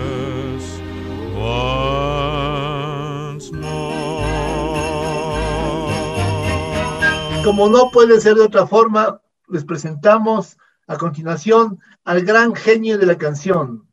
Como 7.43 7.69
no 7.69 7.89
puede 7.89 8.21
ser 8.21 8.35
de 8.35 8.43
otra 8.43 8.67
forma, 8.67 9.19
les 9.47 9.65
presentamos 9.65 10.57
a 10.85 10.97
continuación 10.97 11.79
al 12.03 12.23
gran 12.23 12.53
genio 12.53 12.99
de 12.99 13.07
la 13.07 13.17
canción, 13.17 13.87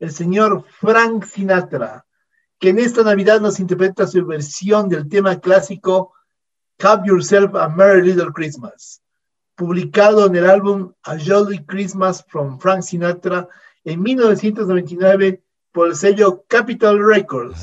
el 0.00 0.10
señor 0.10 0.64
Frank 0.80 1.24
Sinatra, 1.24 2.04
que 2.58 2.70
en 2.70 2.80
esta 2.80 3.04
Navidad 3.04 3.40
nos 3.40 3.60
interpreta 3.60 4.06
su 4.08 4.26
versión 4.26 4.88
del 4.88 5.08
tema 5.08 5.38
clásico 5.38 6.12
Have 6.80 7.06
Yourself 7.06 7.54
a 7.54 7.68
Merry 7.68 8.02
Little 8.02 8.32
Christmas, 8.32 9.00
publicado 9.54 10.26
en 10.26 10.34
el 10.34 10.50
álbum 10.50 10.92
A 11.04 11.16
Jolly 11.18 11.64
Christmas 11.66 12.24
from 12.26 12.58
Frank 12.58 12.82
Sinatra 12.82 13.48
en 13.84 14.02
1999 14.02 15.40
por 15.70 15.86
el 15.88 15.94
sello 15.94 16.44
Capitol 16.48 16.98
Records. 17.06 17.62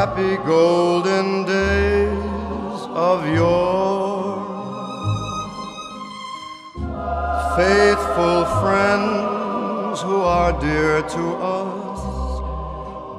Happy 0.00 0.36
golden 0.46 1.44
days 1.44 2.80
of 3.08 3.18
yore. 3.36 4.40
Faithful 7.54 8.40
friends 8.62 10.00
who 10.00 10.18
are 10.22 10.54
dear 10.58 11.02
to 11.16 11.24
us, 11.58 12.00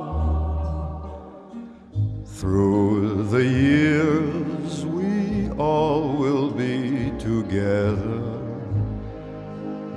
Through 2.39 3.29
the 3.35 3.45
years, 3.45 4.85
we 4.97 5.51
all 5.51 6.01
will 6.23 6.49
be 6.49 7.11
together 7.19 8.41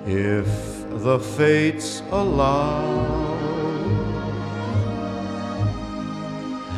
if 0.06 0.63
the 1.05 1.18
fates 1.20 2.02
allow. 2.11 2.80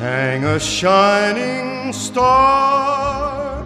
Hang 0.01 0.45
a 0.45 0.59
shining 0.59 1.93
star 1.93 3.65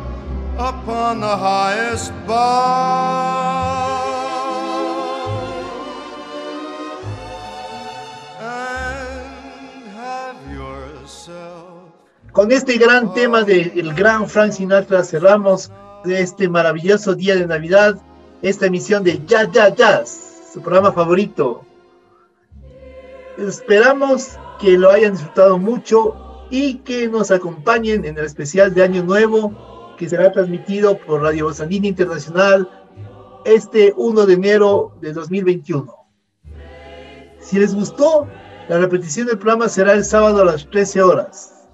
upon 0.58 1.20
the 1.20 1.34
highest 1.34 2.12
bough 2.26 2.36
and 8.38 9.88
have 9.96 10.36
yourself 10.52 11.88
Con 12.32 12.52
este 12.52 12.76
gran 12.76 13.14
tema 13.14 13.44
del 13.44 13.94
gran 13.94 14.28
Frank 14.28 14.52
Sinatra 14.52 15.02
cerramos 15.04 15.72
de 16.04 16.20
este 16.20 16.50
maravilloso 16.50 17.14
día 17.14 17.34
de 17.34 17.46
Navidad 17.46 17.96
esta 18.42 18.66
emisión 18.66 19.04
de 19.04 19.24
Jazz 19.26 19.50
Jazz 19.52 19.74
Jazz, 19.74 20.29
su 20.52 20.60
programa 20.60 20.92
favorito. 20.92 21.62
Esperamos 23.38 24.38
que 24.60 24.76
lo 24.76 24.90
hayan 24.90 25.12
disfrutado 25.12 25.58
mucho 25.58 26.46
y 26.50 26.78
que 26.78 27.08
nos 27.08 27.30
acompañen 27.30 28.04
en 28.04 28.18
el 28.18 28.24
especial 28.24 28.74
de 28.74 28.82
Año 28.82 29.04
Nuevo 29.04 29.94
que 29.96 30.08
será 30.08 30.32
transmitido 30.32 30.98
por 30.98 31.22
Radio 31.22 31.46
Bozandina 31.46 31.86
Internacional 31.86 32.68
este 33.44 33.94
1 33.96 34.26
de 34.26 34.32
enero 34.34 34.96
de 35.00 35.12
2021. 35.12 35.94
Si 37.38 37.58
les 37.58 37.74
gustó, 37.74 38.26
la 38.68 38.78
repetición 38.78 39.26
del 39.26 39.38
programa 39.38 39.68
será 39.68 39.92
el 39.92 40.04
sábado 40.04 40.42
a 40.42 40.44
las 40.46 40.68
13 40.68 41.02
horas. 41.02 41.68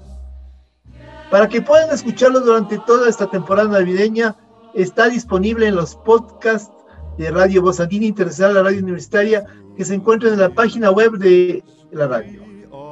Para 1.31 1.49
que 1.49 1.63
puedan 1.63 1.91
escucharlo 1.91 2.41
durante 2.41 2.79
toda 2.81 3.09
esta 3.09 3.29
temporada 3.29 3.69
navideña, 3.69 4.37
está 4.75 5.09
disponible 5.09 5.67
en 5.67 5.77
los 5.77 5.97
podcasts 5.97 6.76
de 7.19 7.31
Radio 7.31 7.63
Voz 7.63 7.81
Andina 7.81 8.07
Internacional, 8.07 8.55
la 8.55 8.63
radio 8.63 8.83
universitaria, 8.83 9.45
que 9.77 9.85
se 9.85 9.95
encuentran 9.95 10.35
en 10.35 10.41
la 10.41 10.51
página 10.51 10.91
web 10.91 11.13
de 11.19 11.63
la 11.93 12.07
radio. 12.07 12.43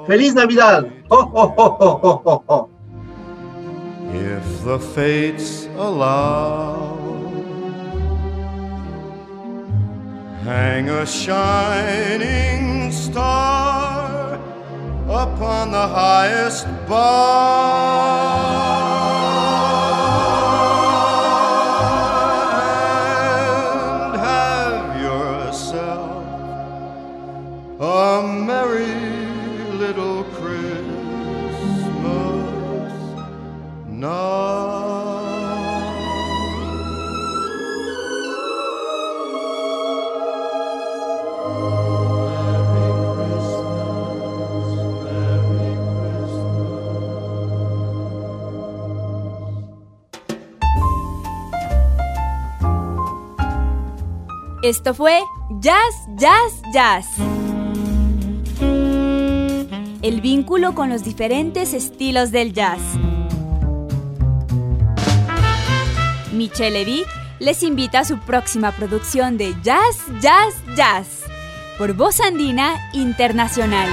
¡Feliz 0.06 0.34
Navidad! 0.34 0.86
¡Oh, 1.08 1.30
oh, 1.32 2.44
oh, 2.46 2.68
if 4.14 4.64
the 4.64 4.78
fates 4.78 5.66
allow. 5.76 6.98
Hang 10.44 10.90
a 10.90 11.06
shining 11.06 12.92
star 12.92 14.34
upon 15.08 15.72
the 15.72 15.86
highest 15.88 16.66
bough 16.86 18.14
Esto 54.64 54.94
fue 54.94 55.20
Jazz, 55.60 55.94
Jazz, 56.16 56.62
Jazz. 56.72 57.06
El 60.00 60.22
vínculo 60.22 60.74
con 60.74 60.88
los 60.88 61.04
diferentes 61.04 61.74
estilos 61.74 62.30
del 62.30 62.54
jazz. 62.54 62.80
Michelle 66.32 66.70
Levy 66.70 67.04
les 67.40 67.62
invita 67.62 67.98
a 67.98 68.04
su 68.06 68.18
próxima 68.20 68.72
producción 68.72 69.36
de 69.36 69.54
Jazz, 69.62 69.98
Jazz, 70.22 70.54
Jazz 70.74 71.24
por 71.76 71.92
Voz 71.92 72.20
Andina 72.20 72.88
Internacional. 72.94 73.90